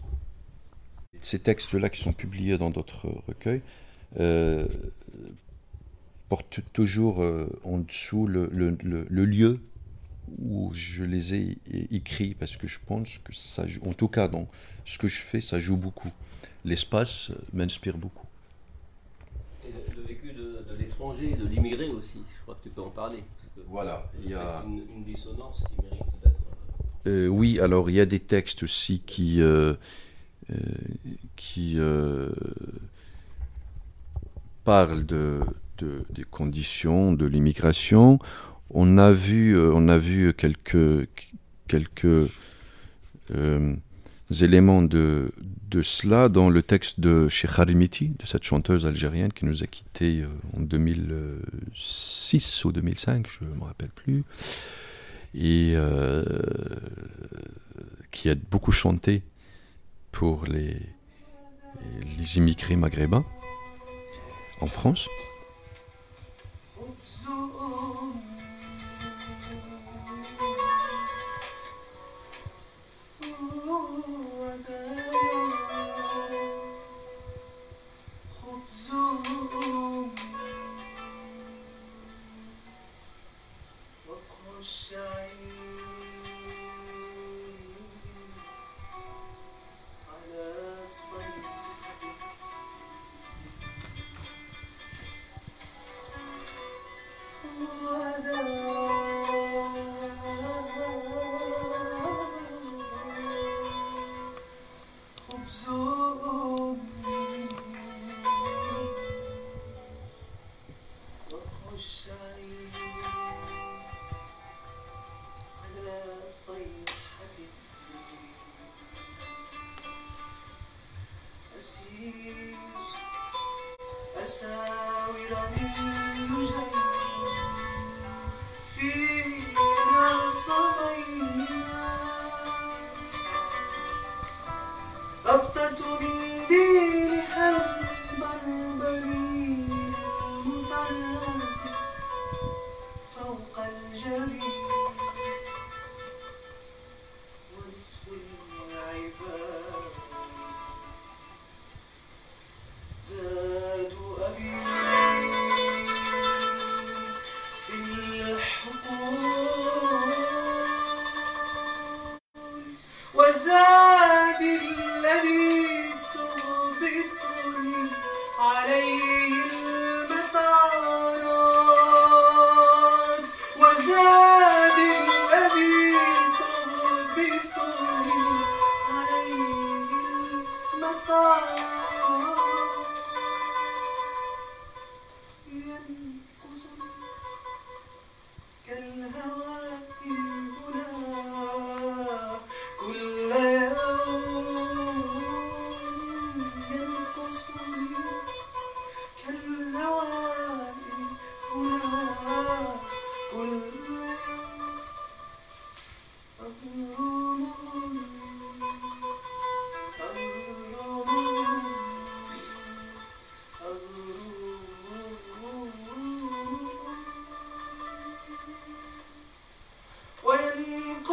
Ces 1.21 1.41
textes-là 1.41 1.89
qui 1.91 2.01
sont 2.01 2.13
publiés 2.13 2.57
dans 2.57 2.71
d'autres 2.71 3.09
recueils 3.27 3.63
euh, 4.21 4.67
portent 6.29 6.61
toujours 6.73 7.21
euh, 7.23 7.49
en 7.65 7.79
dessous 7.79 8.27
le, 8.27 8.49
le- 8.53 8.79
le- 8.83 9.07
le 9.09 9.25
lieu 9.25 9.59
où 10.41 10.71
je 10.73 11.05
les 11.05 11.35
ai 11.35 11.59
écrits, 11.93 12.35
parce 12.39 12.57
que 12.57 12.67
je 12.67 12.79
pense 12.85 13.19
que 13.19 13.33
ça 13.35 13.67
joue, 13.67 13.81
en 13.87 13.93
tout 13.93 14.09
cas 14.09 14.29
dans 14.29 14.47
ce 14.85 14.99
que 14.99 15.09
je 15.09 15.21
fais, 15.21 15.41
ça 15.41 15.59
joue 15.59 15.77
beaucoup. 15.77 16.13
L'espace 16.65 17.31
m'inspire 17.53 17.97
beaucoup. 17.97 18.27
Et 19.69 19.73
le, 19.73 20.01
le 20.03 20.07
vécu 20.07 20.33
de, 20.33 20.65
de 20.69 20.77
l'étranger, 21.13 21.37
de 21.37 21.47
l'immigré 21.49 21.89
aussi, 21.89 22.19
je 22.37 22.43
crois 22.43 22.55
que 22.57 22.69
tu 22.69 22.71
peux 22.75 22.83
en 22.83 22.91
parler. 22.91 23.23
Voilà, 23.69 24.05
il 24.23 24.31
y 24.31 24.35
a- 24.35 24.63
Une, 24.67 24.83
une 24.97 25.05
dissonance 25.05 25.59
qui 25.71 25.83
mérite 25.83 26.03
d'être. 26.23 26.37
Euh, 27.07 27.29
oui, 27.29 27.59
alors 27.61 27.89
il 27.91 27.97
y 27.97 28.01
a 28.01 28.07
des 28.07 28.21
textes 28.21 28.63
aussi 28.63 29.01
qui, 29.01 29.41
euh, 29.41 29.75
euh, 30.51 30.55
qui 31.37 31.75
euh, 31.79 32.29
parlent 34.65 35.07
de, 35.07 35.41
de- 35.79 36.05
des 36.11 36.25
conditions 36.25 37.13
de 37.13 37.27
l'immigration. 37.27 38.19
On 38.71 38.99
a 38.99 39.13
vu, 39.13 39.57
euh, 39.57 39.73
on 39.75 39.89
a 39.89 39.99
vu 39.99 40.35
quelques, 40.35 41.09
quelques 41.69 42.29
euh, 43.35 43.75
éléments 44.31 44.83
de, 44.83 45.33
de 45.71 45.83
cela 45.83 46.29
dans 46.29 46.51
le 46.51 46.63
texte 46.63 47.01
de 47.01 47.29
Cheikh 47.29 47.59
Harimiti, 47.59 48.13
de 48.19 48.27
cette 48.27 48.45
chanteuse 48.45 48.87
algérienne 48.87 49.33
qui 49.33 49.45
nous 49.45 49.63
a 49.63 49.67
quittés 49.67 50.23
euh, 50.23 50.29
en 50.57 50.61
2006 50.61 52.65
ou 52.65 52.73
2005, 52.73 53.27
je 53.29 53.45
ne 53.45 53.55
me 53.55 53.65
rappelle 53.65 53.91
plus 53.91 54.25
et 55.35 55.73
euh, 55.75 56.25
qui 58.11 58.31
a 58.31 58.35
beaucoup 58.35 58.73
chanté 58.73 59.23
pour 60.11 60.47
les, 60.47 60.81
les 62.19 62.39
immigrés 62.39 62.77
maghrébins 62.77 63.27
en 64.61 64.67
France. 64.67 65.09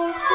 Yes. 0.04 0.33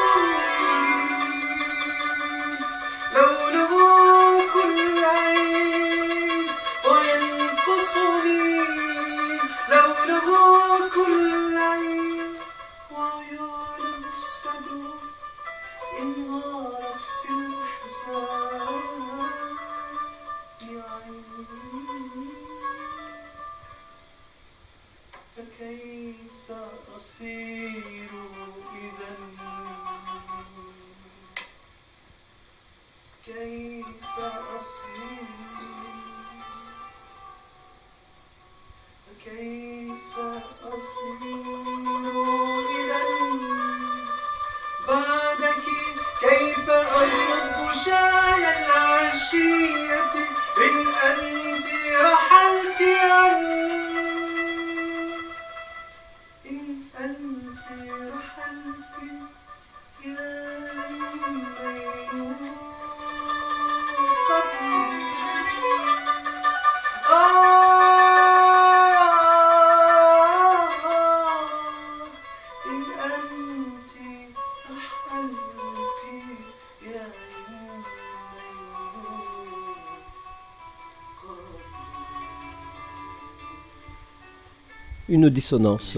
Une 85.09 85.29
dissonance. 85.29 85.97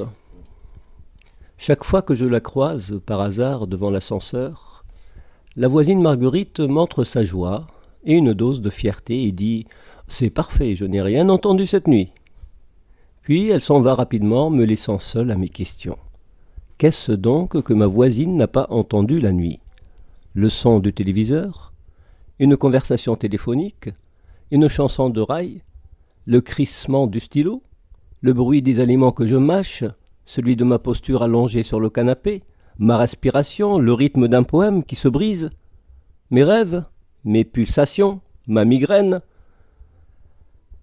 Chaque 1.58 1.84
fois 1.84 2.02
que 2.02 2.16
je 2.16 2.26
la 2.26 2.40
croise 2.40 3.02
par 3.06 3.20
hasard 3.20 3.68
devant 3.68 3.90
l'ascenseur, 3.90 4.86
la 5.58 5.68
voisine 5.68 6.02
Marguerite 6.02 6.62
montre 6.62 7.04
sa 7.04 7.26
joie 7.26 7.68
et 8.06 8.14
une 8.14 8.34
dose 8.34 8.62
de 8.62 8.70
fierté 8.70 9.26
et 9.26 9.34
dit 9.34 9.66
C'est 10.08 10.30
parfait, 10.30 10.76
je 10.76 10.86
n'ai 10.86 11.02
rien 11.02 11.28
entendu 11.28 11.66
cette 11.66 11.90
nuit. 11.90 12.12
Puis 13.22 13.50
elle 13.50 13.62
s'en 13.62 13.82
va 13.82 13.96
rapidement, 13.96 14.50
me 14.50 14.64
laissant 14.64 14.98
seule 14.98 15.32
à 15.32 15.36
mes 15.36 15.50
questions. 15.50 15.98
Qu'est-ce 16.78 17.12
donc 17.12 17.62
que 17.62 17.74
ma 17.74 17.88
voisine 17.88 18.38
n'a 18.38 18.48
pas 18.48 18.68
entendu 18.70 19.20
la 19.20 19.34
nuit? 19.34 19.60
Le 20.34 20.50
son 20.50 20.80
du 20.80 20.94
téléviseur 20.94 21.74
Une 22.40 22.56
conversation 22.56 23.18
téléphonique 23.18 23.90
Une 24.52 24.70
chanson 24.70 25.10
de 25.10 25.20
rail 25.20 25.62
Le 26.26 26.40
crissement 26.40 27.08
du 27.08 27.20
stylo 27.20 27.62
le 28.22 28.34
bruit 28.34 28.62
des 28.62 28.80
aliments 28.80 29.12
que 29.12 29.26
je 29.26 29.36
mâche, 29.36 29.84
celui 30.26 30.56
de 30.56 30.64
ma 30.64 30.80
posture 30.80 31.24
allongée 31.24 31.64
sur 31.64 31.80
le 31.80 31.90
canapé, 31.90 32.44
ma 32.78 32.98
respiration, 32.98 33.80
le 33.80 33.94
rythme 33.94 34.28
d'un 34.28 34.44
poème 34.44 34.84
qui 34.84 34.96
se 34.96 35.08
brise, 35.08 35.50
mes 36.30 36.44
rêves, 36.44 36.84
mes 37.26 37.44
pulsations, 37.44 38.22
ma 38.48 38.64
migraine. 38.64 39.22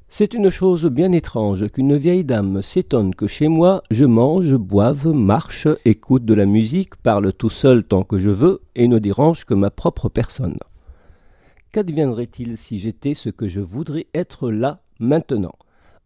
C'est 0.08 0.34
une 0.34 0.50
chose 0.50 0.86
bien 0.86 1.12
étrange 1.12 1.68
qu'une 1.68 1.96
vieille 1.96 2.24
dame 2.24 2.62
s'étonne 2.62 3.14
que 3.14 3.26
chez 3.26 3.48
moi 3.48 3.82
je 3.90 4.04
mange, 4.04 4.54
boive, 4.54 5.08
marche, 5.08 5.68
écoute 5.84 6.24
de 6.24 6.34
la 6.34 6.46
musique, 6.46 6.96
parle 6.96 7.32
tout 7.32 7.50
seul 7.50 7.84
tant 7.84 8.02
que 8.02 8.18
je 8.18 8.30
veux 8.30 8.62
et 8.74 8.88
ne 8.88 8.98
dérange 8.98 9.44
que 9.44 9.54
ma 9.54 9.70
propre 9.70 10.08
personne. 10.08 10.58
Qu'adviendrait-il 11.72 12.56
si 12.58 12.78
j'étais 12.78 13.14
ce 13.14 13.28
que 13.28 13.46
je 13.46 13.60
voudrais 13.60 14.06
être 14.14 14.50
là 14.50 14.80
maintenant? 14.98 15.54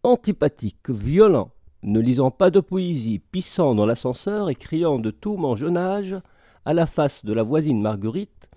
antipathique, 0.02 0.90
violent, 0.90 1.50
ne 1.82 2.00
lisant 2.00 2.30
pas 2.30 2.50
de 2.50 2.60
poésie, 2.60 3.20
pissant 3.30 3.74
dans 3.74 3.86
l'ascenseur 3.86 4.50
et 4.50 4.54
criant 4.54 4.98
de 4.98 5.10
tout 5.10 5.36
mon 5.36 5.56
jeune 5.56 5.76
âge 5.76 6.16
à 6.64 6.74
la 6.74 6.86
face 6.86 7.24
de 7.24 7.32
la 7.32 7.42
voisine 7.42 7.80
Marguerite 7.80 8.48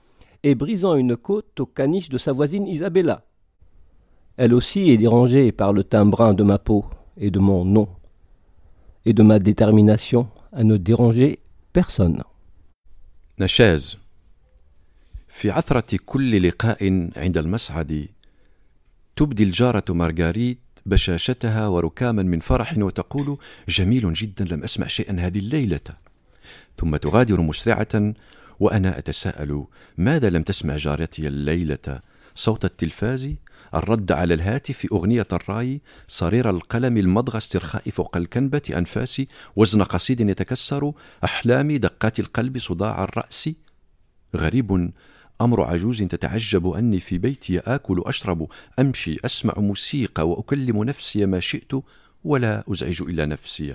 et 0.43 0.55
brisant 0.55 0.95
une 0.95 1.15
côte 1.15 1.59
au 1.59 1.65
caniche 1.65 2.09
de 2.09 2.17
sa 2.17 2.31
voisine 2.31 2.67
Isabella. 2.67 3.25
Elle 4.37 4.53
aussi 4.53 4.89
est 4.89 4.97
dérangée 4.97 5.51
par 5.51 5.71
le 5.73 5.83
teint 5.83 6.05
brun 6.05 6.33
de 6.33 6.43
ma 6.43 6.57
peau 6.57 6.85
et 7.17 7.29
de 7.29 7.39
mon 7.39 7.63
nom, 7.63 7.87
et 9.05 9.13
de 9.13 9.23
ma 9.23 9.39
détermination 9.39 10.27
à 10.51 10.63
ne 10.63 10.77
déranger 10.77 11.39
personne. 11.73 12.23
نشاز 13.39 13.97
في 15.27 15.51
عثرة 15.51 15.97
كل 16.05 16.47
لقاء 16.47 17.09
عند 17.15 17.37
المسعد 17.37 18.07
تبدي 19.15 19.43
الجارة 19.43 19.83
مارغاريت 19.89 20.59
بشاشتها 20.86 21.68
وركاما 21.68 22.22
من 22.22 22.40
فرح 22.40 22.78
وتقول 22.78 23.38
جميل 23.68 24.12
جدا 24.12 24.44
لم 24.44 24.62
أسمع 24.62 24.86
شيئا 24.86 25.16
هذه 25.20 25.38
الليلة. 25.38 25.80
ثم 26.78 26.96
تغادر 26.96 27.40
مسرعه 27.40 28.14
وأنا 28.60 28.98
أتساءل 28.98 29.64
ماذا 29.98 30.30
لم 30.30 30.42
تسمع 30.42 30.76
جارتي 30.76 31.26
الليلة؟ 31.26 32.00
صوت 32.34 32.64
التلفاز 32.64 33.34
الرد 33.74 34.12
على 34.12 34.34
الهاتف 34.34 34.86
أغنية 34.92 35.26
الرأي 35.32 35.80
صرير 36.08 36.50
القلم 36.50 36.96
المضغ 36.96 37.36
استرخاء 37.36 37.90
فوق 37.90 38.16
الكنبة 38.16 38.62
أنفاسي 38.76 39.28
وزن 39.56 39.82
قصيد 39.82 40.20
يتكسر 40.20 40.92
أحلامي 41.24 41.78
دقات 41.78 42.20
القلب 42.20 42.58
صداع 42.58 43.04
الرأس. 43.04 43.50
غريب 44.36 44.92
أمر 45.40 45.62
عجوز 45.62 46.02
تتعجب 46.02 46.68
أني 46.68 47.00
في 47.00 47.18
بيتي 47.18 47.58
آكل 47.58 48.02
أشرب 48.06 48.48
أمشي 48.78 49.16
أسمع 49.24 49.54
موسيقى 49.56 50.28
وأكلم 50.28 50.84
نفسي 50.84 51.26
ما 51.26 51.40
شئت 51.40 51.72
ولا 52.24 52.64
أزعج 52.72 53.02
إلا 53.02 53.26
نفسي. 53.26 53.74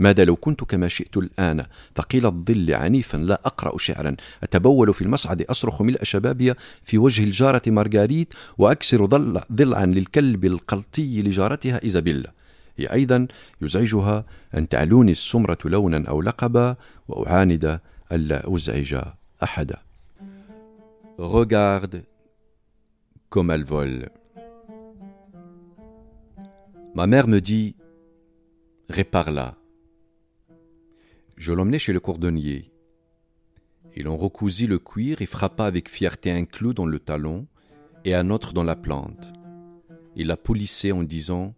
ماذا 0.00 0.24
لو 0.24 0.36
كنت 0.36 0.64
كما 0.64 0.88
شئت 0.88 1.16
الآن؟ 1.16 1.66
ثقيل 1.96 2.26
الظل 2.26 2.74
عنيفا 2.74 3.16
لا 3.16 3.40
أقرأ 3.44 3.78
شعرا. 3.78 4.16
أتبول 4.42 4.94
في 4.94 5.02
المصعد 5.02 5.42
أصرخ 5.42 5.82
ملء 5.82 6.04
شبابي 6.04 6.54
في 6.84 6.98
وجه 6.98 7.24
الجارة 7.24 7.62
مارغاريت 7.66 8.34
وأكسر 8.58 9.04
ضلعا 9.52 9.86
للكلب 9.86 10.44
القلطي 10.44 11.22
لجارتها 11.22 11.84
إيزابيلا 11.84 12.32
هي 12.76 12.86
أيضا 12.86 13.26
يزعجها 13.62 14.24
أن 14.54 14.68
تعلوني 14.68 15.12
السمرة 15.12 15.58
لونا 15.64 16.08
أو 16.08 16.22
لقبا 16.22 16.76
وأعاند 17.08 17.80
ألا 18.12 18.54
أزعج 18.54 19.02
أحدا. 19.42 19.78
Regarde 21.22 22.04
comme 23.30 23.52
elle 23.52 23.62
vole. 23.62 24.10
Ma 26.96 27.06
mère 27.06 27.28
me 27.28 27.40
dit 27.40 27.76
Répare-la. 28.88 29.56
Je 31.36 31.52
l'emmenai 31.52 31.78
chez 31.78 31.92
le 31.92 32.00
cordonnier. 32.00 32.72
Il 33.94 34.08
en 34.08 34.16
recousit 34.16 34.66
le 34.68 34.80
cuir 34.80 35.22
et 35.22 35.26
frappa 35.26 35.64
avec 35.64 35.88
fierté 35.88 36.32
un 36.32 36.44
clou 36.44 36.74
dans 36.74 36.86
le 36.86 36.98
talon 36.98 37.46
et 38.04 38.16
un 38.16 38.28
autre 38.30 38.52
dans 38.52 38.64
la 38.64 38.74
plante. 38.74 39.32
Il 40.16 40.26
la 40.26 40.36
polissait 40.36 40.90
en 40.90 41.04
disant 41.04 41.54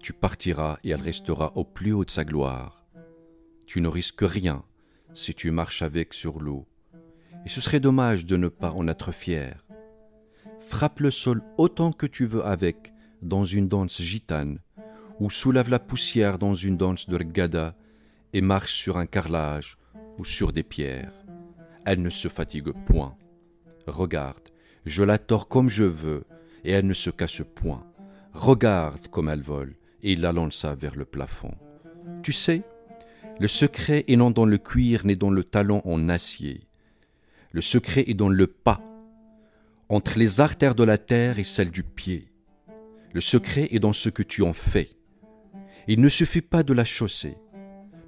Tu 0.00 0.12
partiras 0.12 0.78
et 0.82 0.90
elle 0.90 1.02
restera 1.02 1.56
au 1.56 1.62
plus 1.62 1.92
haut 1.92 2.04
de 2.04 2.10
sa 2.10 2.24
gloire. 2.24 2.84
Tu 3.64 3.80
ne 3.80 3.86
risques 3.86 4.22
rien 4.22 4.64
si 5.14 5.34
tu 5.34 5.52
marches 5.52 5.82
avec 5.82 6.14
sur 6.14 6.40
l'eau 6.40 6.66
et 7.44 7.48
ce 7.48 7.60
serait 7.60 7.80
dommage 7.80 8.24
de 8.24 8.36
ne 8.36 8.48
pas 8.48 8.72
en 8.72 8.88
être 8.88 9.12
fier. 9.12 9.64
Frappe 10.60 11.00
le 11.00 11.10
sol 11.10 11.42
autant 11.58 11.92
que 11.92 12.06
tu 12.06 12.24
veux 12.24 12.44
avec, 12.44 12.92
dans 13.20 13.44
une 13.44 13.68
danse 13.68 14.00
gitane, 14.00 14.58
ou 15.20 15.30
soulève 15.30 15.68
la 15.68 15.78
poussière 15.78 16.38
dans 16.38 16.54
une 16.54 16.76
danse 16.76 17.08
de 17.08 17.16
regada, 17.16 17.74
et 18.32 18.40
marche 18.40 18.74
sur 18.74 18.96
un 18.96 19.06
carrelage 19.06 19.76
ou 20.18 20.24
sur 20.24 20.52
des 20.52 20.62
pierres. 20.62 21.12
Elle 21.84 22.02
ne 22.02 22.10
se 22.10 22.28
fatigue 22.28 22.72
point. 22.86 23.16
Regarde, 23.86 24.48
je 24.86 25.02
la 25.02 25.18
tords 25.18 25.48
comme 25.48 25.68
je 25.68 25.84
veux, 25.84 26.24
et 26.64 26.72
elle 26.72 26.86
ne 26.86 26.94
se 26.94 27.10
casse 27.10 27.42
point. 27.54 27.84
Regarde 28.32 29.08
comme 29.08 29.28
elle 29.28 29.42
vole, 29.42 29.74
et 30.02 30.12
il 30.12 30.20
la 30.20 30.32
lança 30.32 30.74
vers 30.74 30.96
le 30.96 31.04
plafond. 31.04 31.54
Tu 32.22 32.32
sais, 32.32 32.62
le 33.40 33.48
secret 33.48 34.04
est 34.08 34.16
non 34.16 34.30
dans 34.30 34.46
le 34.46 34.58
cuir 34.58 35.04
ni 35.04 35.16
dans 35.16 35.30
le 35.30 35.44
talon 35.44 35.82
en 35.84 36.08
acier. 36.08 36.66
Le 37.54 37.60
secret 37.60 38.04
est 38.06 38.14
dans 38.14 38.30
le 38.30 38.46
pas, 38.46 38.80
entre 39.90 40.18
les 40.18 40.40
artères 40.40 40.74
de 40.74 40.84
la 40.84 40.96
terre 40.96 41.38
et 41.38 41.44
celles 41.44 41.70
du 41.70 41.82
pied. 41.82 42.32
Le 43.12 43.20
secret 43.20 43.68
est 43.72 43.78
dans 43.78 43.92
ce 43.92 44.08
que 44.08 44.22
tu 44.22 44.42
en 44.42 44.54
fais. 44.54 44.96
Il 45.86 46.00
ne 46.00 46.08
suffit 46.08 46.40
pas 46.40 46.62
de 46.62 46.72
la 46.72 46.86
chausser. 46.86 47.36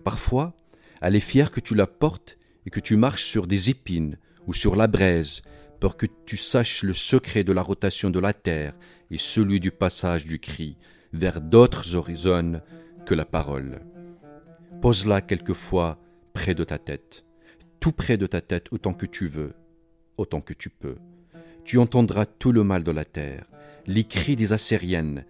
Parfois, 0.02 0.54
elle 1.02 1.14
est 1.14 1.20
fière 1.20 1.50
que 1.50 1.60
tu 1.60 1.74
la 1.74 1.86
portes 1.86 2.38
et 2.64 2.70
que 2.70 2.80
tu 2.80 2.96
marches 2.96 3.24
sur 3.24 3.46
des 3.46 3.68
épines 3.68 4.16
ou 4.46 4.54
sur 4.54 4.76
la 4.76 4.86
braise 4.86 5.42
pour 5.78 5.98
que 5.98 6.06
tu 6.24 6.38
saches 6.38 6.82
le 6.82 6.94
secret 6.94 7.44
de 7.44 7.52
la 7.52 7.60
rotation 7.60 8.08
de 8.08 8.20
la 8.20 8.32
terre 8.32 8.74
et 9.10 9.18
celui 9.18 9.60
du 9.60 9.70
passage 9.70 10.24
du 10.24 10.38
cri 10.38 10.78
vers 11.12 11.42
d'autres 11.42 11.96
horizons 11.96 12.62
que 13.04 13.14
la 13.14 13.26
parole. 13.26 13.82
Pose-la 14.80 15.20
quelquefois 15.20 15.98
près 16.32 16.54
de 16.54 16.64
ta 16.64 16.78
tête 16.78 17.23
tout 17.84 17.92
près 17.92 18.16
de 18.16 18.26
ta 18.26 18.40
tête 18.40 18.72
autant 18.72 18.94
que 18.94 19.04
tu 19.04 19.26
veux, 19.26 19.52
autant 20.16 20.40
que 20.40 20.54
tu 20.54 20.70
peux. 20.70 20.96
Tu 21.64 21.76
entendras 21.76 22.24
tout 22.24 22.50
le 22.50 22.64
mal 22.64 22.82
de 22.82 22.90
la 22.90 23.04
terre, 23.04 23.44
les 23.86 24.04
cris 24.04 24.36
des 24.36 24.54
Assyriennes, 24.54 25.26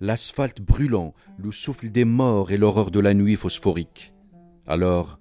l'asphalte 0.00 0.60
brûlant, 0.60 1.14
le 1.38 1.52
souffle 1.52 1.88
des 1.90 2.04
morts 2.04 2.50
et 2.50 2.56
l'horreur 2.56 2.90
de 2.90 2.98
la 2.98 3.14
nuit 3.14 3.36
phosphorique. 3.36 4.12
Alors, 4.66 5.20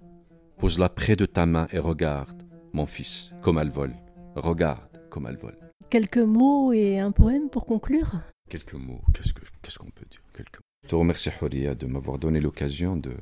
pose-la 0.57 0.89
près 0.89 1.15
de 1.15 1.27
ta 1.27 1.45
main 1.45 1.67
et 1.71 1.77
regarde, 1.77 2.41
mon 2.73 2.87
fils, 2.87 3.35
comme 3.43 3.59
elle 3.59 3.69
vole. 3.69 3.93
Regarde 4.33 4.99
comme 5.11 5.27
elle 5.27 5.37
vole. 5.37 5.59
Quelques 5.91 6.17
mots 6.17 6.73
et 6.73 6.97
un 6.97 7.11
poème 7.11 7.51
pour 7.51 7.67
conclure? 7.67 8.15
Quelques 8.49 8.73
mots, 8.73 9.03
qu'est-ce 9.13 9.77
qu'on 9.77 9.91
peut 9.91 10.07
dire? 10.09 10.23
Quelques 10.33 10.57
Je 10.85 10.89
te 10.89 10.95
remercie, 10.95 11.29
Horia, 11.39 11.75
de 11.75 11.85
m'avoir 11.85 12.17
donné 12.17 12.39
l'occasion 12.39 12.97
de, 12.97 13.13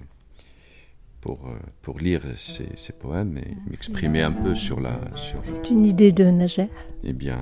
pour, 1.24 1.48
euh, 1.48 1.59
pour 1.82 1.98
lire 1.98 2.22
ces, 2.36 2.68
ces 2.76 2.92
poèmes 2.92 3.36
et 3.38 3.57
m'exprimer 3.68 4.22
un 4.22 4.32
peu 4.32 4.55
sur 4.55 4.80
la. 4.80 4.98
Sur... 5.16 5.38
C'est 5.42 5.70
une 5.70 5.84
idée 5.84 6.12
de 6.12 6.24
Nager. 6.24 6.68
Eh 7.05 7.12
bien, 7.12 7.38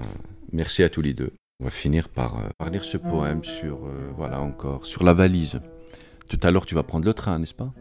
merci 0.53 0.83
à 0.83 0.89
tous 0.89 1.03
les 1.03 1.15
deux. 1.15 1.33
On 1.61 1.65
va 1.65 1.71
finir 1.71 2.09
par, 2.09 2.39
euh, 2.39 2.49
par 2.59 2.71
lire 2.71 2.85
ce 2.85 2.97
poème 2.97 3.43
sur, 3.45 3.87
euh, 3.87 4.11
voilà 4.17 4.41
encore, 4.41 4.87
sur 4.87 5.05
la 5.05 5.15
valise. 5.15 5.61
Tout 6.29 6.39
à 6.43 6.51
l'heure, 6.51 6.67
tu 6.67 6.75
vas 6.75 6.83
prendre 6.83 7.07
le 7.07 7.15
train, 7.15 7.39
n'est-ce 7.39 7.55
pas 7.55 7.73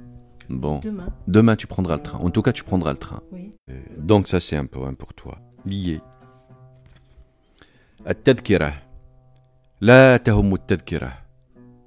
Bon. 0.49 0.80
Demain. 0.80 1.09
Demain, 1.28 1.55
tu 1.55 1.67
prendras 1.67 1.97
le 1.97 2.03
train. 2.03 2.19
En 2.19 2.30
tout 2.30 2.41
cas, 2.41 2.53
tu 2.53 2.63
prendras 2.63 2.93
le 2.93 2.97
train. 2.97 3.21
Oui. 3.32 3.51
donc, 3.97 4.28
ça, 4.28 4.39
c'est 4.39 4.55
un 4.55 4.65
poème 4.65 4.95
pour 4.95 5.13
toi. 5.13 5.38
Billet. 5.65 6.01
التذكرة 8.07 8.73
لا 9.82 10.17
تهم 10.17 10.53
التذكرة 10.53 11.13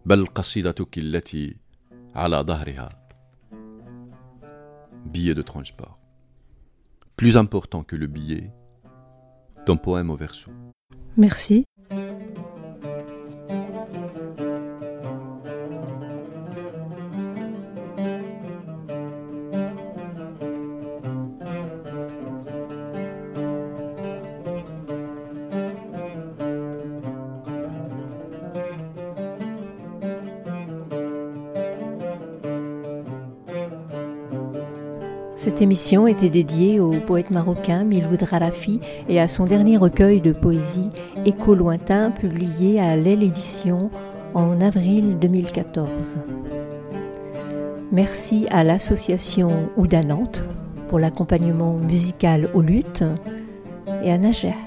بل 0.07 0.26
قصيدتك 0.26 0.99
التي 0.99 1.57
على 2.14 2.36
ظهرها 2.36 2.88
billet 5.06 5.36
de 5.36 5.41
transport. 5.41 5.99
Plus 7.16 7.38
important 7.38 7.84
que 7.84 7.95
le 7.95 8.08
billet, 8.08 8.51
ton 9.66 9.78
poème 9.78 10.10
au 10.10 10.16
verso. 10.16 10.51
Merci. 11.18 11.66
Cette 35.56 35.62
émission 35.62 36.06
était 36.06 36.30
dédiée 36.30 36.82
au 36.82 36.91
poète 36.91 37.32
marocain 37.32 37.86
Miloud 37.86 38.22
Rarafi 38.22 38.82
et 39.08 39.22
à 39.22 39.30
son 39.30 39.45
dernier 39.45 39.78
recueil 39.78 40.20
de 40.20 40.34
poésie 40.34 40.89
Écho 41.26 41.56
lointain 41.56 42.12
publié 42.12 42.82
à 42.82 42.97
l'Aile 42.97 43.24
Édition 43.24 43.89
en 44.34 44.60
avril 44.60 45.18
2014. 45.18 46.18
Merci 47.93 48.47
à 48.51 48.66
l'association 48.66 49.70
Ouda 49.78 50.01
Nantes 50.01 50.43
pour 50.89 50.99
l'accompagnement 50.99 51.78
musical 51.78 52.49
aux 52.53 52.62
luttes 52.62 53.06
et 54.03 54.12
à 54.12 54.18
Najer 54.18 54.58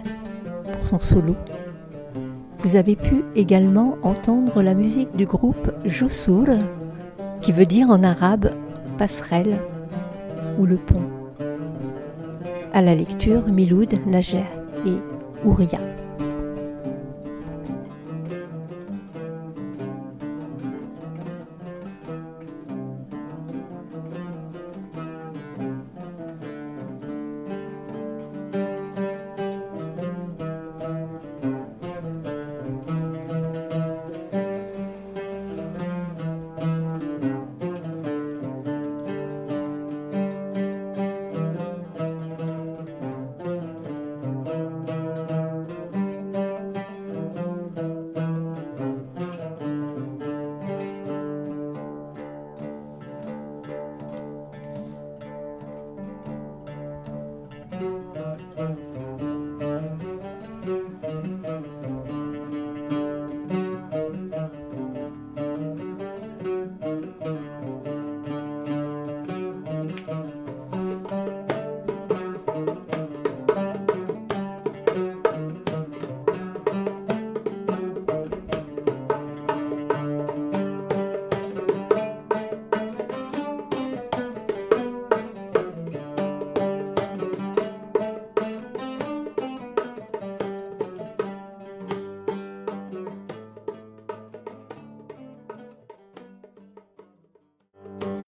pour 0.72 0.86
son 0.86 1.00
solo. 1.00 1.36
Vous 2.60 2.76
avez 2.76 2.96
pu 2.96 3.24
également 3.36 3.98
entendre 4.02 4.62
la 4.62 4.72
musique 4.72 5.14
du 5.14 5.26
groupe 5.26 5.70
Joussour, 5.84 6.46
qui 7.42 7.52
veut 7.52 7.66
dire 7.66 7.90
en 7.90 8.02
arabe 8.02 8.52
passerelle 8.96 9.58
ou 10.58 10.66
le 10.66 10.76
pont. 10.76 11.02
À 12.72 12.82
la 12.82 12.94
lecture, 12.94 13.48
Miloud, 13.48 13.94
Najer 14.06 14.44
et 14.84 14.98
Ouria. 15.44 15.78